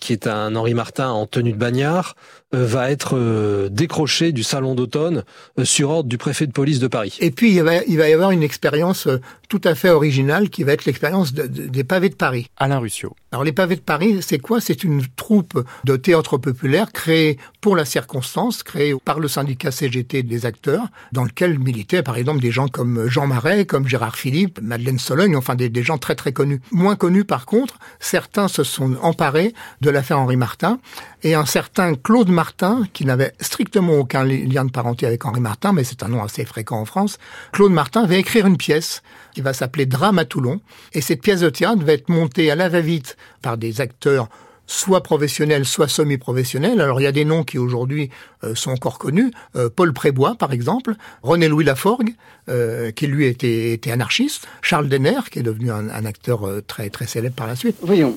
qui 0.00 0.12
est 0.12 0.26
un 0.26 0.54
Henri 0.56 0.74
Martin 0.74 1.10
en 1.10 1.26
tenue 1.26 1.52
de 1.52 1.58
bagnard, 1.58 2.16
va 2.52 2.90
être 2.90 3.68
décroché 3.70 4.32
du 4.32 4.42
salon 4.42 4.74
d'automne 4.74 5.24
sur 5.64 5.90
ordre 5.90 6.08
du 6.08 6.16
préfet 6.16 6.46
de 6.46 6.52
police 6.52 6.78
de 6.78 6.86
Paris. 6.86 7.16
Et 7.20 7.30
puis 7.30 7.52
il 7.52 7.62
va, 7.62 7.82
il 7.84 7.98
va 7.98 8.08
y 8.08 8.12
avoir 8.12 8.30
une 8.30 8.42
expérience 8.42 9.08
tout 9.48 9.60
à 9.64 9.74
fait 9.74 9.90
originale 9.90 10.48
qui 10.48 10.64
va 10.64 10.72
être 10.72 10.84
l'expérience 10.84 11.32
des 11.32 11.84
pavés 11.84 12.08
de 12.08 12.14
Paris. 12.14 12.48
Alain 12.56 12.78
Ruscio. 12.78 13.14
Alors 13.32 13.44
les 13.44 13.52
pavés 13.52 13.76
de 13.76 13.80
Paris, 13.80 14.18
c'est 14.22 14.38
quoi? 14.38 14.60
C'est 14.60 14.84
une 14.84 15.02
troupe 15.16 15.62
de 15.84 15.96
théâtre 15.96 16.38
populaire 16.38 16.92
créée 16.92 17.38
pour 17.60 17.76
la 17.76 17.84
circonstance, 17.84 18.62
créée 18.62 18.94
par 19.04 19.20
le 19.20 19.28
syndicat 19.28 19.70
CGT 19.70 20.22
des 20.22 20.46
acteurs, 20.46 20.86
dans 21.12 21.24
lequel 21.24 21.58
militaient 21.58 22.02
par 22.02 22.16
exemple 22.16 22.40
des 22.40 22.50
gens 22.50 22.68
comme 22.68 23.08
Jean 23.08 23.26
Marais, 23.26 23.66
comme 23.66 23.86
Gérard 23.86 24.16
Philippe, 24.16 24.60
Madeleine 24.62 24.98
Sologne, 24.98 25.36
enfin 25.36 25.54
des, 25.54 25.68
des 25.68 25.82
gens 25.82 25.98
très 25.98 26.14
très 26.14 26.32
connus. 26.32 26.60
Moins 26.70 26.96
connus 26.96 27.24
par 27.24 27.44
contre, 27.44 27.78
certains 28.00 28.48
se 28.48 28.64
sont 28.64 28.96
emparés 29.02 29.52
de 29.80 29.90
l'affaire 29.90 30.18
Henri 30.18 30.36
Martin 30.36 30.78
et 31.22 31.34
un 31.34 31.46
certain 31.46 31.94
Claude 31.94 32.28
Martin, 32.28 32.84
qui 32.92 33.04
n'avait 33.04 33.32
strictement 33.40 33.94
aucun 33.94 34.24
lien 34.24 34.64
de 34.64 34.70
parenté 34.70 35.06
avec 35.06 35.24
Henri 35.24 35.40
Martin, 35.40 35.72
mais 35.72 35.84
c'est 35.84 36.02
un 36.02 36.08
nom 36.08 36.22
assez 36.22 36.44
fréquent 36.44 36.78
en 36.78 36.84
France, 36.84 37.18
Claude 37.52 37.72
Martin 37.72 38.06
va 38.06 38.16
écrire 38.16 38.46
une 38.46 38.56
pièce 38.56 39.02
qui 39.34 39.40
va 39.40 39.52
s'appeler 39.52 39.86
Drame 39.86 40.18
à 40.18 40.24
Toulon. 40.24 40.60
Et 40.92 41.00
cette 41.00 41.22
pièce 41.22 41.40
de 41.40 41.50
théâtre 41.50 41.84
va 41.84 41.92
être 41.92 42.08
montée 42.08 42.50
à 42.50 42.54
la 42.54 42.68
va-vite 42.68 43.16
par 43.42 43.58
des 43.58 43.80
acteurs 43.80 44.28
soit 44.66 45.02
professionnels, 45.02 45.64
soit 45.64 45.88
semi-professionnels. 45.88 46.80
Alors 46.80 47.00
il 47.00 47.04
y 47.04 47.06
a 47.06 47.12
des 47.12 47.24
noms 47.24 47.44
qui 47.44 47.58
aujourd'hui 47.58 48.10
euh, 48.44 48.54
sont 48.54 48.72
encore 48.72 48.98
connus. 48.98 49.30
Euh, 49.54 49.70
Paul 49.74 49.92
Prébois, 49.92 50.34
par 50.34 50.52
exemple, 50.52 50.94
René-Louis 51.22 51.64
Laforgue, 51.64 52.14
euh, 52.48 52.90
qui 52.90 53.06
lui 53.06 53.26
était, 53.26 53.72
était, 53.72 53.92
anarchiste, 53.92 54.48
Charles 54.62 54.88
Denner, 54.88 55.20
qui 55.30 55.38
est 55.38 55.44
devenu 55.44 55.70
un, 55.70 55.88
un 55.88 56.04
acteur 56.04 56.48
très 56.66 56.90
très 56.90 57.06
célèbre 57.06 57.36
par 57.36 57.46
la 57.46 57.56
suite. 57.56 57.76
Voyons, 57.82 58.16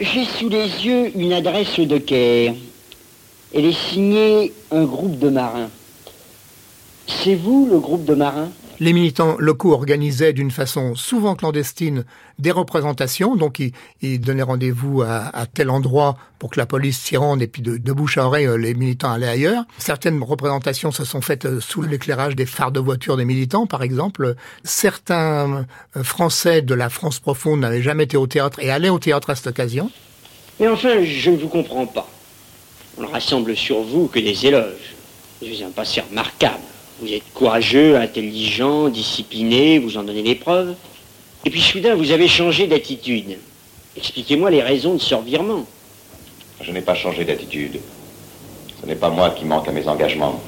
j'ai 0.00 0.24
sous 0.24 0.48
les 0.48 0.66
yeux 0.84 1.10
une 1.16 1.32
adresse 1.32 1.78
de 1.80 1.98
Caire. 1.98 2.54
Elle 3.54 3.64
est 3.64 3.90
signée 3.90 4.52
un 4.70 4.84
groupe 4.84 5.18
de 5.18 5.30
marins. 5.30 5.70
C'est 7.06 7.34
vous 7.34 7.68
le 7.70 7.78
groupe 7.78 8.04
de 8.04 8.14
marins? 8.14 8.50
Les 8.80 8.92
militants 8.92 9.36
locaux 9.38 9.72
organisaient 9.72 10.32
d'une 10.32 10.50
façon 10.50 10.94
souvent 10.94 11.34
clandestine 11.34 12.04
des 12.38 12.50
représentations, 12.50 13.36
donc 13.36 13.62
ils, 14.02 14.20
donnaient 14.20 14.42
rendez-vous 14.42 15.02
à, 15.02 15.46
tel 15.52 15.70
endroit 15.70 16.16
pour 16.38 16.50
que 16.50 16.60
la 16.60 16.66
police 16.66 16.98
s'y 16.98 17.16
rende 17.16 17.40
et 17.40 17.46
puis 17.46 17.62
de, 17.62 17.92
bouche 17.92 18.18
à 18.18 18.26
oreille, 18.26 18.46
euh, 18.46 18.58
les 18.58 18.74
militants 18.74 19.10
allaient 19.10 19.28
ailleurs. 19.28 19.64
Certaines 19.78 20.22
représentations 20.22 20.90
se 20.90 21.04
sont 21.04 21.22
faites 21.22 21.46
euh, 21.46 21.60
sous 21.60 21.80
l'éclairage 21.80 22.36
des 22.36 22.44
phares 22.44 22.72
de 22.72 22.80
voitures 22.80 23.16
des 23.16 23.24
militants, 23.24 23.66
par 23.66 23.82
exemple. 23.82 24.34
Certains 24.62 25.64
euh, 25.96 26.02
Français 26.02 26.60
de 26.60 26.74
la 26.74 26.90
France 26.90 27.20
profonde 27.20 27.60
n'avaient 27.60 27.80
jamais 27.80 28.04
été 28.04 28.18
au 28.18 28.26
théâtre 28.26 28.58
et 28.60 28.70
allaient 28.70 28.90
au 28.90 28.98
théâtre 28.98 29.30
à 29.30 29.34
cette 29.34 29.46
occasion. 29.46 29.90
Mais 30.60 30.68
enfin, 30.68 31.02
je 31.02 31.30
ne 31.30 31.38
vous 31.38 31.48
comprends 31.48 31.86
pas. 31.86 32.08
On 32.98 33.02
ne 33.02 33.06
rassemble 33.08 33.56
sur 33.56 33.80
vous 33.80 34.08
que 34.08 34.18
des 34.18 34.46
éloges. 34.46 34.94
Vous 35.40 35.48
êtes 35.48 35.62
un 35.62 35.70
passé 35.70 36.02
remarquable. 36.02 36.60
Vous 37.00 37.12
êtes 37.12 37.30
courageux, 37.34 37.96
intelligent, 37.96 38.88
discipliné, 38.88 39.78
vous 39.78 39.98
en 39.98 40.02
donnez 40.02 40.22
les 40.22 40.34
preuves. 40.34 40.74
Et 41.44 41.50
puis 41.50 41.60
soudain, 41.60 41.94
vous 41.94 42.10
avez 42.10 42.26
changé 42.26 42.66
d'attitude. 42.66 43.38
Expliquez-moi 43.96 44.50
les 44.50 44.62
raisons 44.62 44.94
de 44.94 44.98
ce 44.98 45.14
revirement. 45.14 45.66
Je 46.62 46.72
n'ai 46.72 46.80
pas 46.80 46.94
changé 46.94 47.24
d'attitude. 47.24 47.80
Ce 48.80 48.86
n'est 48.86 48.94
pas 48.94 49.10
moi 49.10 49.30
qui 49.30 49.44
manque 49.44 49.68
à 49.68 49.72
mes 49.72 49.86
engagements. 49.88 50.40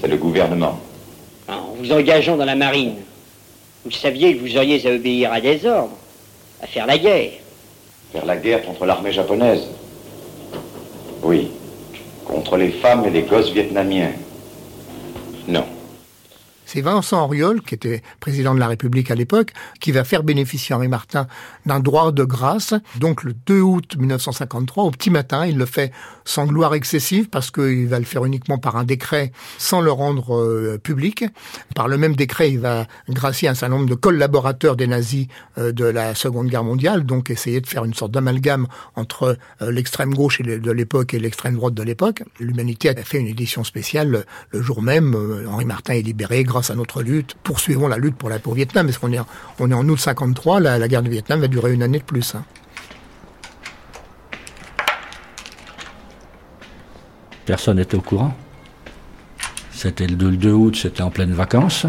C'est 0.00 0.08
le 0.08 0.16
gouvernement. 0.16 0.78
En 1.48 1.74
vous 1.78 1.90
engageant 1.90 2.36
dans 2.36 2.44
la 2.44 2.54
marine, 2.54 2.96
vous 3.84 3.90
saviez 3.90 4.36
que 4.36 4.40
vous 4.40 4.56
auriez 4.56 4.86
à 4.86 4.94
obéir 4.94 5.32
à 5.32 5.40
des 5.40 5.64
ordres, 5.64 5.96
à 6.62 6.66
faire 6.66 6.86
la 6.86 6.98
guerre. 6.98 7.32
Faire 8.12 8.26
la 8.26 8.36
guerre 8.36 8.62
contre 8.64 8.84
l'armée 8.84 9.12
japonaise 9.12 9.66
Oui. 11.22 11.48
Contre 12.26 12.58
les 12.58 12.70
femmes 12.72 13.06
et 13.06 13.10
les 13.10 13.22
gosses 13.22 13.50
vietnamiens 13.50 14.12
Non. 15.46 15.64
C'est 16.70 16.82
Vincent 16.82 17.24
Auriol, 17.24 17.62
qui 17.62 17.74
était 17.74 18.02
président 18.20 18.54
de 18.54 18.60
la 18.60 18.68
République 18.68 19.10
à 19.10 19.14
l'époque, 19.14 19.54
qui 19.80 19.90
va 19.90 20.04
faire 20.04 20.22
bénéficier 20.22 20.74
Henri 20.74 20.88
Martin 20.88 21.26
d'un 21.64 21.80
droit 21.80 22.12
de 22.12 22.24
grâce. 22.24 22.74
Donc 23.00 23.24
le 23.24 23.32
2 23.32 23.62
août 23.62 23.96
1953, 23.98 24.84
au 24.84 24.90
petit 24.90 25.08
matin, 25.08 25.46
il 25.46 25.56
le 25.56 25.64
fait 25.64 25.92
sans 26.26 26.44
gloire 26.44 26.74
excessive 26.74 27.30
parce 27.30 27.50
qu'il 27.50 27.88
va 27.88 27.98
le 27.98 28.04
faire 28.04 28.26
uniquement 28.26 28.58
par 28.58 28.76
un 28.76 28.84
décret 28.84 29.32
sans 29.56 29.80
le 29.80 29.90
rendre 29.90 30.36
euh, 30.36 30.76
public. 30.76 31.24
Par 31.74 31.88
le 31.88 31.96
même 31.96 32.14
décret, 32.14 32.50
il 32.50 32.58
va 32.58 32.86
gracier 33.08 33.48
un 33.48 33.54
certain 33.54 33.74
nombre 33.74 33.88
de 33.88 33.94
collaborateurs 33.94 34.76
des 34.76 34.86
nazis 34.86 35.26
euh, 35.56 35.72
de 35.72 35.86
la 35.86 36.14
Seconde 36.14 36.48
Guerre 36.48 36.64
mondiale, 36.64 37.06
donc 37.06 37.30
essayer 37.30 37.62
de 37.62 37.66
faire 37.66 37.86
une 37.86 37.94
sorte 37.94 38.12
d'amalgame 38.12 38.66
entre 38.94 39.38
euh, 39.62 39.70
l'extrême 39.70 40.12
gauche 40.12 40.42
de 40.42 40.70
l'époque 40.70 41.14
et 41.14 41.18
l'extrême 41.18 41.54
droite 41.54 41.72
de 41.72 41.82
l'époque. 41.82 42.24
L'Humanité 42.38 42.90
a 42.90 42.94
fait 42.96 43.20
une 43.20 43.26
édition 43.26 43.64
spéciale 43.64 44.26
le 44.50 44.60
jour 44.60 44.82
même. 44.82 45.16
Henri 45.48 45.64
Martin 45.64 45.94
est 45.94 46.02
libéré 46.02 46.44
à 46.70 46.74
notre 46.74 47.02
lutte. 47.02 47.34
Poursuivons 47.42 47.88
la 47.88 47.96
lutte 47.96 48.16
pour, 48.16 48.28
la, 48.28 48.38
pour 48.38 48.54
Vietnam, 48.54 48.86
parce 48.86 48.98
qu'on 48.98 49.12
est, 49.12 49.20
on 49.58 49.70
est 49.70 49.74
en 49.74 49.88
août 49.88 49.98
53, 49.98 50.60
la, 50.60 50.78
la 50.78 50.88
guerre 50.88 51.02
du 51.02 51.10
Vietnam 51.10 51.40
va 51.40 51.48
durer 51.48 51.72
une 51.72 51.82
année 51.82 51.98
de 51.98 52.04
plus. 52.04 52.34
Hein. 52.34 52.44
Personne 57.46 57.78
n'était 57.78 57.96
au 57.96 58.02
courant. 58.02 58.36
C'était 59.70 60.06
le 60.06 60.16
2 60.16 60.52
août, 60.52 60.76
c'était 60.76 61.02
en 61.02 61.10
pleine 61.10 61.32
vacances. 61.32 61.86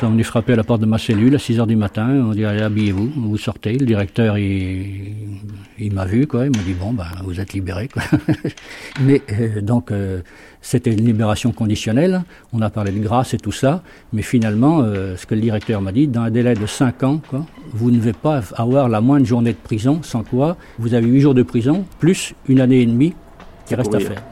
Ils 0.00 0.06
sont 0.06 0.12
venus 0.12 0.28
frapper 0.28 0.54
à 0.54 0.56
la 0.56 0.64
porte 0.64 0.80
de 0.80 0.86
ma 0.86 0.96
cellule 0.96 1.34
à 1.34 1.38
6 1.38 1.58
h 1.58 1.66
du 1.66 1.76
matin. 1.76 2.08
On 2.08 2.30
dit 2.30 2.46
allez, 2.46 2.62
habillez-vous, 2.62 3.10
vous 3.14 3.36
sortez. 3.36 3.74
Le 3.74 3.84
directeur, 3.84 4.38
il, 4.38 5.04
il 5.78 5.92
m'a 5.92 6.06
vu, 6.06 6.26
quoi. 6.26 6.46
Il 6.46 6.52
m'a 6.56 6.62
dit 6.62 6.72
bon, 6.72 6.94
ben, 6.94 7.04
vous 7.22 7.38
êtes 7.38 7.52
libéré, 7.52 7.86
quoi. 7.88 8.02
mais 9.02 9.20
euh, 9.30 9.60
donc, 9.60 9.90
euh, 9.90 10.22
c'était 10.62 10.90
une 10.90 11.04
libération 11.04 11.52
conditionnelle. 11.52 12.22
On 12.54 12.62
a 12.62 12.70
parlé 12.70 12.92
de 12.92 12.98
grâce 12.98 13.34
et 13.34 13.36
tout 13.36 13.52
ça. 13.52 13.82
Mais 14.14 14.22
finalement, 14.22 14.80
euh, 14.80 15.18
ce 15.18 15.26
que 15.26 15.34
le 15.34 15.42
directeur 15.42 15.82
m'a 15.82 15.92
dit, 15.92 16.08
dans 16.08 16.22
un 16.22 16.30
délai 16.30 16.54
de 16.54 16.64
5 16.64 17.02
ans, 17.02 17.20
quoi, 17.28 17.44
vous 17.74 17.90
ne 17.90 17.98
devez 17.98 18.14
pas 18.14 18.40
avoir 18.56 18.88
la 18.88 19.02
moindre 19.02 19.26
journée 19.26 19.52
de 19.52 19.58
prison, 19.62 20.00
sans 20.02 20.22
quoi 20.22 20.56
vous 20.78 20.94
avez 20.94 21.08
8 21.08 21.20
jours 21.20 21.34
de 21.34 21.42
prison, 21.42 21.84
plus 21.98 22.32
une 22.48 22.62
année 22.62 22.80
et 22.80 22.86
demie 22.86 23.12
qui 23.66 23.74
reste 23.74 23.94
à 23.94 24.00
faire. 24.00 24.22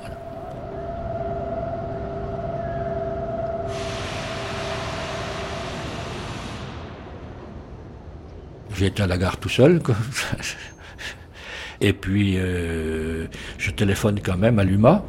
J'étais 8.79 9.03
à 9.03 9.07
la 9.09 9.19
gare 9.19 9.38
tout 9.38 9.49
seul. 9.49 9.81
Et 11.81 11.93
puis, 11.93 12.35
euh, 12.37 13.27
je 13.59 13.71
téléphone 13.73 14.21
quand 14.23 14.37
même 14.37 14.59
à 14.59 14.64
l'UMA. 14.64 15.05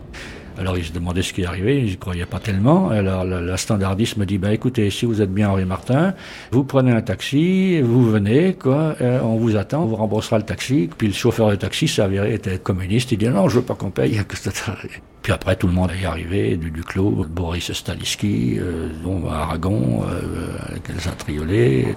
Alors, 0.58 0.78
il 0.78 0.84
se 0.84 0.92
demandait 0.92 1.22
ce 1.22 1.32
qui 1.32 1.46
arrivait, 1.46 1.78
il 1.78 1.92
ne 1.92 1.96
croyait 1.96 2.26
pas 2.26 2.40
tellement. 2.40 2.90
Alors, 2.90 3.24
la, 3.24 3.58
standardiste 3.58 4.18
me 4.18 4.26
dit, 4.26 4.38
bah, 4.38 4.52
écoutez, 4.52 4.90
si 4.90 5.06
vous 5.06 5.22
êtes 5.22 5.32
bien 5.32 5.50
Henri 5.50 5.66
Martin, 5.66 6.14
vous 6.52 6.64
prenez 6.64 6.92
un 6.92 7.02
taxi, 7.02 7.80
vous 7.80 8.10
venez, 8.10 8.56
quoi, 8.56 8.96
euh, 9.00 9.22
on 9.22 9.38
vous 9.38 9.56
attend, 9.56 9.84
on 9.84 9.86
vous 9.86 9.96
remboursera 9.96 10.38
le 10.38 10.44
taxi. 10.44 10.90
Puis 10.98 11.08
le 11.08 11.14
chauffeur 11.14 11.50
de 11.50 11.56
taxi 11.56 11.88
s'avérait 11.88 12.34
être 12.34 12.62
communiste, 12.62 13.12
il 13.14 13.20
dit, 13.20 13.30
non, 13.30 13.48
je 13.48 13.60
veux 13.60 13.66
pas 13.66 13.76
qu'on 13.76 13.92
paye. 13.92 14.20
Puis 15.22 15.34
après, 15.34 15.56
tout 15.56 15.68
le 15.68 15.74
monde 15.74 15.92
est 15.92 16.06
arrivé, 16.06 16.58
du 16.58 16.72
Duclos, 16.72 17.26
Boris 17.30 17.72
Staliski, 17.72 18.58
euh, 18.60 18.90
Aragon, 19.30 20.04
euh, 20.10 20.58
Elsa 20.90 21.12
Triolet. 21.12 21.96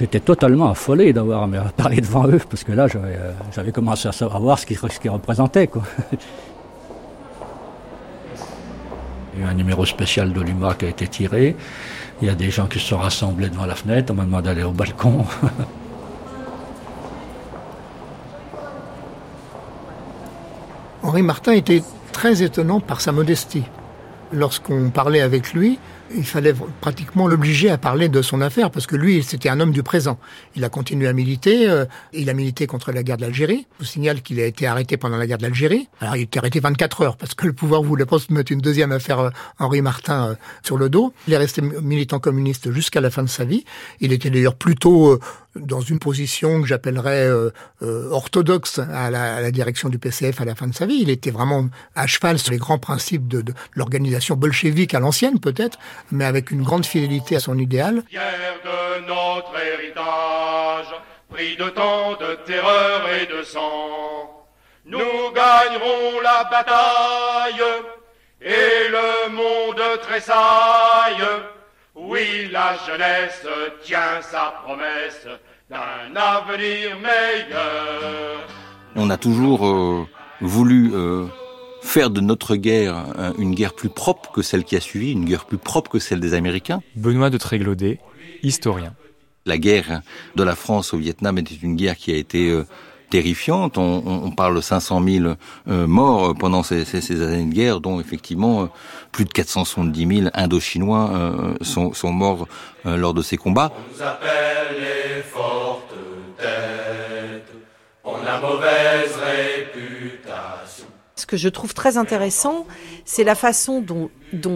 J'étais 0.00 0.20
totalement 0.20 0.70
affolé 0.70 1.12
d'avoir 1.12 1.46
parlé 1.76 2.00
devant 2.00 2.26
eux, 2.26 2.40
parce 2.48 2.64
que 2.64 2.72
là, 2.72 2.86
j'avais 2.88 3.18
euh, 3.68 3.70
commencé 3.70 4.08
à 4.08 4.12
savoir 4.12 4.58
ce 4.58 4.64
qu'ils 4.64 4.78
représentaient. 5.10 5.66
Quoi. 5.66 5.82
Il 9.34 9.40
y 9.40 9.42
a 9.42 9.46
eu 9.46 9.50
un 9.50 9.52
numéro 9.52 9.84
spécial 9.84 10.32
de 10.32 10.40
l'UMA 10.40 10.72
qui 10.72 10.86
a 10.86 10.88
été 10.88 11.06
tiré. 11.06 11.54
Il 12.22 12.28
y 12.28 12.30
a 12.30 12.34
des 12.34 12.50
gens 12.50 12.66
qui 12.66 12.78
se 12.78 12.86
sont 12.86 12.96
rassemblés 12.96 13.50
devant 13.50 13.66
la 13.66 13.74
fenêtre. 13.74 14.10
On 14.12 14.16
m'a 14.16 14.24
demandé 14.24 14.46
d'aller 14.46 14.62
au 14.62 14.72
balcon. 14.72 15.26
Henri 21.02 21.20
Martin 21.20 21.52
était 21.52 21.82
très 22.10 22.42
étonnant 22.42 22.80
par 22.80 23.02
sa 23.02 23.12
modestie. 23.12 23.64
Lorsqu'on 24.32 24.88
parlait 24.88 25.20
avec 25.20 25.52
lui, 25.52 25.78
il 26.14 26.24
fallait 26.24 26.54
pratiquement 26.80 27.28
l'obliger 27.28 27.70
à 27.70 27.78
parler 27.78 28.08
de 28.08 28.22
son 28.22 28.40
affaire 28.40 28.70
parce 28.70 28.86
que 28.86 28.96
lui, 28.96 29.22
c'était 29.22 29.48
un 29.48 29.60
homme 29.60 29.72
du 29.72 29.82
présent. 29.82 30.18
Il 30.56 30.64
a 30.64 30.68
continué 30.68 31.08
à 31.08 31.12
militer. 31.12 31.68
Euh, 31.68 31.84
il 32.12 32.28
a 32.30 32.34
milité 32.34 32.66
contre 32.66 32.92
la 32.92 33.02
guerre 33.02 33.16
d'Algérie. 33.16 33.66
Je 33.74 33.84
vous 33.84 33.90
signale 33.90 34.22
qu'il 34.22 34.40
a 34.40 34.46
été 34.46 34.66
arrêté 34.66 34.96
pendant 34.96 35.16
la 35.16 35.26
guerre 35.26 35.38
d'Algérie. 35.38 35.88
Alors, 36.00 36.16
il 36.16 36.20
a 36.20 36.22
été 36.22 36.38
arrêté 36.38 36.60
24 36.60 37.02
heures 37.02 37.16
parce 37.16 37.34
que 37.34 37.46
le 37.46 37.52
pouvoir 37.52 37.82
voulait 37.82 38.06
pas 38.06 38.18
se 38.18 38.32
mettre 38.32 38.52
une 38.52 38.60
deuxième 38.60 38.92
affaire 38.92 39.20
euh, 39.20 39.30
Henri 39.58 39.82
Martin 39.82 40.30
euh, 40.30 40.34
sur 40.62 40.76
le 40.76 40.88
dos. 40.88 41.12
Il 41.28 41.34
est 41.34 41.38
resté 41.38 41.62
militant 41.62 42.18
communiste 42.18 42.72
jusqu'à 42.72 43.00
la 43.00 43.10
fin 43.10 43.22
de 43.22 43.28
sa 43.28 43.44
vie. 43.44 43.64
Il 44.00 44.12
était 44.12 44.30
d'ailleurs 44.30 44.56
plutôt 44.56 45.18
dans 45.56 45.80
une 45.80 45.98
position 45.98 46.60
que 46.60 46.66
j'appellerais 46.66 47.26
euh, 47.26 47.50
euh, 47.82 48.10
orthodoxe 48.10 48.78
à 48.78 49.10
la, 49.10 49.36
à 49.36 49.40
la, 49.40 49.50
direction 49.50 49.88
du 49.88 49.98
PCF 49.98 50.40
à 50.40 50.44
la 50.44 50.54
fin 50.54 50.66
de 50.66 50.74
sa 50.74 50.86
vie. 50.86 50.98
Il 51.00 51.10
était 51.10 51.30
vraiment 51.30 51.68
à 51.94 52.06
cheval 52.06 52.38
sur 52.38 52.52
les 52.52 52.58
grands 52.58 52.78
principes 52.78 53.26
de, 53.26 53.42
de 53.42 53.52
l'organisation 53.74 54.36
bolchevique 54.36 54.94
à 54.94 55.00
l'ancienne 55.00 55.40
peut-être, 55.40 55.78
mais 56.12 56.24
avec 56.24 56.50
une 56.50 56.62
grande 56.62 56.86
fidélité 56.86 57.36
à 57.36 57.40
son 57.40 57.58
idéal. 57.58 58.02
Oui, 72.02 72.48
la 72.50 72.76
jeunesse 72.86 73.46
tient 73.82 74.22
sa 74.22 74.54
promesse 74.64 75.26
d'un 75.68 76.16
avenir 76.16 76.96
meilleur. 76.96 78.48
On 78.96 79.10
a 79.10 79.16
toujours 79.18 79.66
euh, 79.66 80.06
voulu 80.40 80.92
euh, 80.94 81.26
faire 81.82 82.08
de 82.10 82.20
notre 82.20 82.56
guerre 82.56 83.04
une 83.38 83.54
guerre 83.54 83.74
plus 83.74 83.90
propre 83.90 84.32
que 84.32 84.40
celle 84.40 84.64
qui 84.64 84.76
a 84.76 84.80
suivi, 84.80 85.12
une 85.12 85.26
guerre 85.26 85.44
plus 85.44 85.58
propre 85.58 85.90
que 85.90 85.98
celle 85.98 86.20
des 86.20 86.32
Américains. 86.32 86.82
Benoît 86.96 87.28
de 87.28 87.36
Tréglaudet, 87.36 88.00
historien. 88.42 88.94
La 89.44 89.58
guerre 89.58 90.00
de 90.36 90.42
la 90.42 90.56
France 90.56 90.94
au 90.94 90.96
Vietnam 90.96 91.36
était 91.38 91.54
une 91.62 91.76
guerre 91.76 91.96
qui 91.96 92.12
a 92.12 92.16
été 92.16 92.50
euh, 92.50 92.64
terrifiante. 93.10 93.76
On, 93.78 94.30
parle 94.30 94.56
de 94.56 94.60
500 94.60 95.02
000 95.06 95.34
euh, 95.68 95.86
morts 95.86 96.34
pendant 96.34 96.62
ces, 96.62 96.84
années 97.22 97.44
de 97.44 97.52
guerre, 97.52 97.80
dont 97.80 98.00
effectivement 98.00 98.62
euh, 98.62 98.66
plus 99.12 99.24
de 99.24 99.32
470 99.32 100.20
000 100.20 100.30
Indochinois 100.34 101.10
sont, 101.60 101.92
sont, 101.92 102.12
morts 102.12 102.46
lors 102.84 103.12
de 103.12 103.22
ces 103.22 103.36
combats. 103.36 103.72
On 103.74 103.96
nous 103.96 104.02
appelle 104.02 104.80
les 104.80 105.22
fortes 105.22 105.94
têtes, 106.38 107.52
on 108.04 108.14
a 108.14 108.40
mauvaise 108.40 109.16
réputation. 109.16 109.49
Que 111.30 111.36
je 111.36 111.48
trouve 111.48 111.74
très 111.74 111.96
intéressant, 111.96 112.66
c'est 113.04 113.22
la 113.22 113.36
façon 113.36 113.80
dont, 113.80 114.10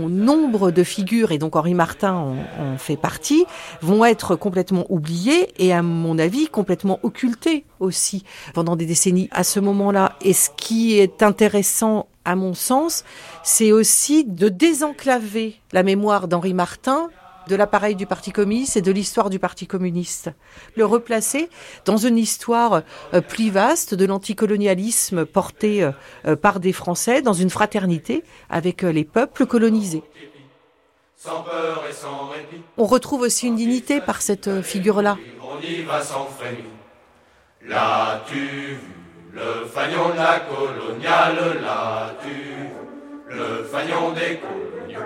nombre 0.08 0.72
de 0.72 0.82
figures, 0.82 1.30
et 1.30 1.38
donc 1.38 1.54
Henri 1.54 1.72
Martin 1.72 2.34
en, 2.58 2.78
fait 2.78 2.96
partie, 2.96 3.44
vont 3.80 4.04
être 4.04 4.34
complètement 4.34 4.84
oubliées 4.88 5.52
et 5.58 5.72
à 5.72 5.82
mon 5.82 6.18
avis 6.18 6.48
complètement 6.48 6.98
occultées 7.04 7.64
aussi 7.78 8.24
pendant 8.54 8.74
des 8.74 8.87
décennies 8.87 9.28
à 9.30 9.44
ce 9.44 9.60
moment-là. 9.60 10.16
Et 10.20 10.32
ce 10.32 10.50
qui 10.56 10.98
est 10.98 11.22
intéressant 11.22 12.08
à 12.24 12.34
mon 12.34 12.54
sens, 12.54 13.04
c'est 13.44 13.70
aussi 13.70 14.24
de 14.24 14.48
désenclaver 14.48 15.60
la 15.70 15.84
mémoire 15.84 16.26
d'Henri 16.26 16.54
Martin 16.54 17.08
de 17.48 17.57
l'appareil 17.57 17.94
du 17.94 18.07
Parti 18.07 18.33
communiste 18.33 18.76
et 18.76 18.83
de 18.83 18.92
l'histoire 18.92 19.30
du 19.30 19.38
Parti 19.38 19.66
communiste. 19.66 20.30
Le 20.76 20.85
replacer 20.85 21.48
dans 21.85 21.96
une 21.96 22.18
histoire 22.18 22.83
euh, 23.12 23.20
plus 23.20 23.50
vaste 23.50 23.94
de 23.94 24.04
l'anticolonialisme 24.04 25.24
porté 25.24 25.83
euh, 25.83 25.92
euh, 26.26 26.37
par 26.37 26.61
des 26.61 26.72
Français 26.72 27.22
dans 27.22 27.33
une 27.33 27.50
fraternité 27.50 28.24
avec 28.50 28.83
les 28.83 29.04
peuples 29.04 29.46
colonisés. 29.46 30.02
On 32.76 32.85
retrouve 32.85 33.22
aussi 33.22 33.46
une 33.46 33.57
dignité 33.57 34.00
par 34.00 34.20
cette 34.20 34.62
figure-là. 34.62 35.16
On 35.42 35.61
y 35.61 35.83
va 35.83 36.02
sans 36.02 36.28
L'as-tu 37.66 38.37
vu 38.37 38.78
le 39.33 39.66
fanion 39.66 40.11
de 40.11 40.16
la 40.16 40.40
coloniale 40.40 41.64
vu 42.24 42.68
le 43.30 43.64
fanion 43.64 44.12
des 44.12 44.38
coloniaux 44.38 45.00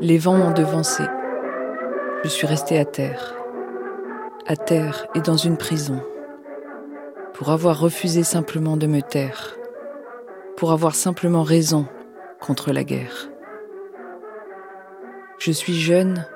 les 0.00 0.06
Les 0.06 0.18
vents 0.18 0.36
m'ont 0.36 0.50
devancé. 0.50 1.04
Je 2.24 2.28
suis 2.28 2.46
resté 2.46 2.78
à 2.78 2.84
terre. 2.84 3.34
À 4.46 4.56
terre 4.56 5.06
et 5.14 5.20
dans 5.20 5.36
une 5.36 5.56
prison. 5.56 6.02
Pour 7.34 7.50
avoir 7.50 7.78
refusé 7.78 8.22
simplement 8.22 8.76
de 8.76 8.86
me 8.86 9.00
taire. 9.00 9.56
Pour 10.56 10.72
avoir 10.72 10.94
simplement 10.94 11.42
raison 11.42 11.86
contre 12.40 12.72
la 12.72 12.84
guerre. 12.84 13.30
Je 15.38 15.52
suis 15.52 15.74
jeune. 15.74 16.26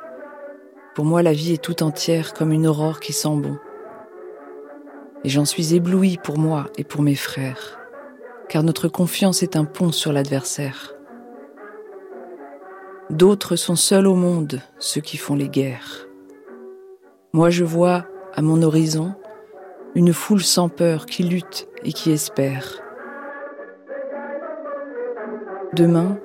Pour 0.94 1.04
moi, 1.04 1.22
la 1.22 1.32
vie 1.32 1.54
est 1.54 1.62
tout 1.62 1.82
entière 1.82 2.34
comme 2.34 2.52
une 2.52 2.66
aurore 2.66 3.00
qui 3.00 3.12
sent 3.12 3.36
bon 3.36 3.58
et 5.24 5.28
j'en 5.28 5.44
suis 5.44 5.74
ébloui 5.74 6.18
pour 6.22 6.38
moi 6.38 6.66
et 6.76 6.84
pour 6.84 7.02
mes 7.02 7.14
frères, 7.14 7.78
car 8.48 8.62
notre 8.62 8.88
confiance 8.88 9.42
est 9.42 9.56
un 9.56 9.64
pont 9.64 9.90
sur 9.90 10.12
l'adversaire. 10.12 10.94
D'autres 13.10 13.56
sont 13.56 13.76
seuls 13.76 14.06
au 14.06 14.14
monde, 14.14 14.60
ceux 14.78 15.00
qui 15.00 15.16
font 15.16 15.34
les 15.34 15.48
guerres. 15.48 16.06
Moi 17.32 17.50
je 17.50 17.64
vois, 17.64 18.06
à 18.34 18.42
mon 18.42 18.62
horizon, 18.62 19.14
une 19.94 20.12
foule 20.12 20.42
sans 20.42 20.68
peur 20.68 21.06
qui 21.06 21.22
lutte 21.22 21.68
et 21.82 21.92
qui 21.92 22.10
espère. 22.10 22.80
Demain, 25.72 26.18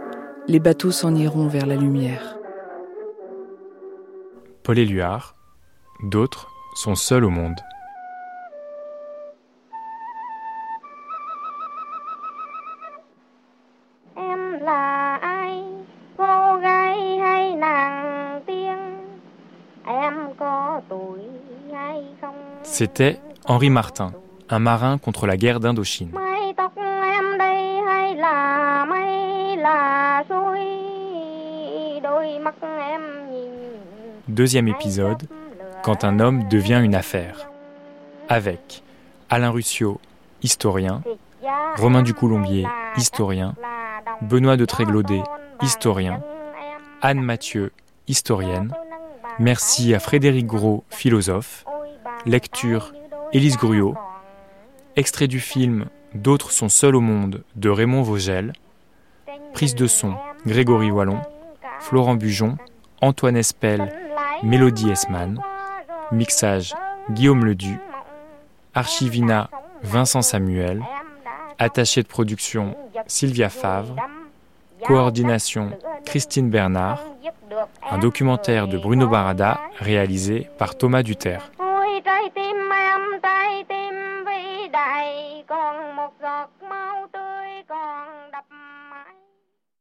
les 0.47 0.59
bateaux 0.59 0.91
s'en 0.91 1.15
iront 1.15 1.47
vers 1.47 1.65
la 1.65 1.75
lumière. 1.75 2.38
Paul 4.63 4.77
Éluard, 4.77 5.35
d'autres 6.03 6.49
sont 6.75 6.95
seuls 6.95 7.25
au 7.25 7.29
monde. 7.29 7.59
C'était 22.79 23.19
Henri 23.43 23.69
Martin, 23.69 24.13
un 24.49 24.59
marin 24.59 24.99
contre 24.99 25.27
la 25.27 25.35
guerre 25.35 25.59
d'Indochine. 25.59 26.13
Deuxième 34.29 34.69
épisode, 34.69 35.23
quand 35.83 36.05
un 36.05 36.21
homme 36.21 36.47
devient 36.47 36.79
une 36.81 36.95
affaire. 36.95 37.49
Avec 38.29 38.81
Alain 39.29 39.49
Ruscio, 39.49 39.99
historien, 40.41 41.01
Romain 41.75 42.01
Ducoulombier, 42.01 42.65
historien, 42.95 43.55
Benoît 44.21 44.55
de 44.55 44.63
Tréglaudet, 44.63 45.23
historien, 45.61 46.23
Anne 47.01 47.19
Mathieu, 47.19 47.73
historienne. 48.07 48.73
Merci 49.37 49.93
à 49.93 49.99
Frédéric 49.99 50.47
Gros, 50.47 50.85
philosophe, 50.89 51.65
Lecture 52.25 52.93
Élise 53.32 53.58
Gruot. 53.58 53.95
Extrait 54.95 55.27
du 55.27 55.39
film 55.39 55.86
D'autres 56.13 56.51
sont 56.51 56.69
seuls 56.69 56.95
au 56.95 57.01
monde 57.01 57.43
de 57.55 57.69
Raymond 57.69 58.01
Vogel. 58.01 58.53
Prise 59.53 59.75
de 59.75 59.88
son 59.88 60.15
Grégory 60.45 60.91
Wallon. 60.91 61.21
Florent 61.79 62.15
Bujon. 62.15 62.58
Antoine 63.01 63.38
Espel. 63.38 63.93
Mélodie 64.43 64.89
Esman. 64.89 65.41
Mixage 66.12 66.75
Guillaume 67.12 67.45
Ledu. 67.45 67.79
Archivina 68.73 69.49
Vincent 69.84 70.21
Samuel. 70.21 70.82
Attaché 71.58 72.03
de 72.03 72.08
production 72.08 72.75
Sylvia 73.08 73.49
Favre. 73.49 73.95
Coordination 74.86 75.71
Christine 76.05 76.49
Bernard. 76.49 77.01
Un 77.89 77.97
documentaire 77.97 78.67
de 78.67 78.77
Bruno 78.77 79.08
Barada 79.08 79.62
réalisé 79.79 80.49
par 80.58 80.77
Thomas 80.77 81.03
Duterre. 81.03 81.51
trái 82.35 82.45
tim 82.45 82.69
em 82.69 83.21
tay 83.21 83.63
tim 83.63 84.25
vĩ 84.25 84.67
đại 84.67 85.43
còn 85.47 85.95
một 85.95 86.13
giọt 86.21 86.49
máu 86.69 87.07
tươi 87.11 87.63
còn 87.67 88.31
đập 88.31 88.45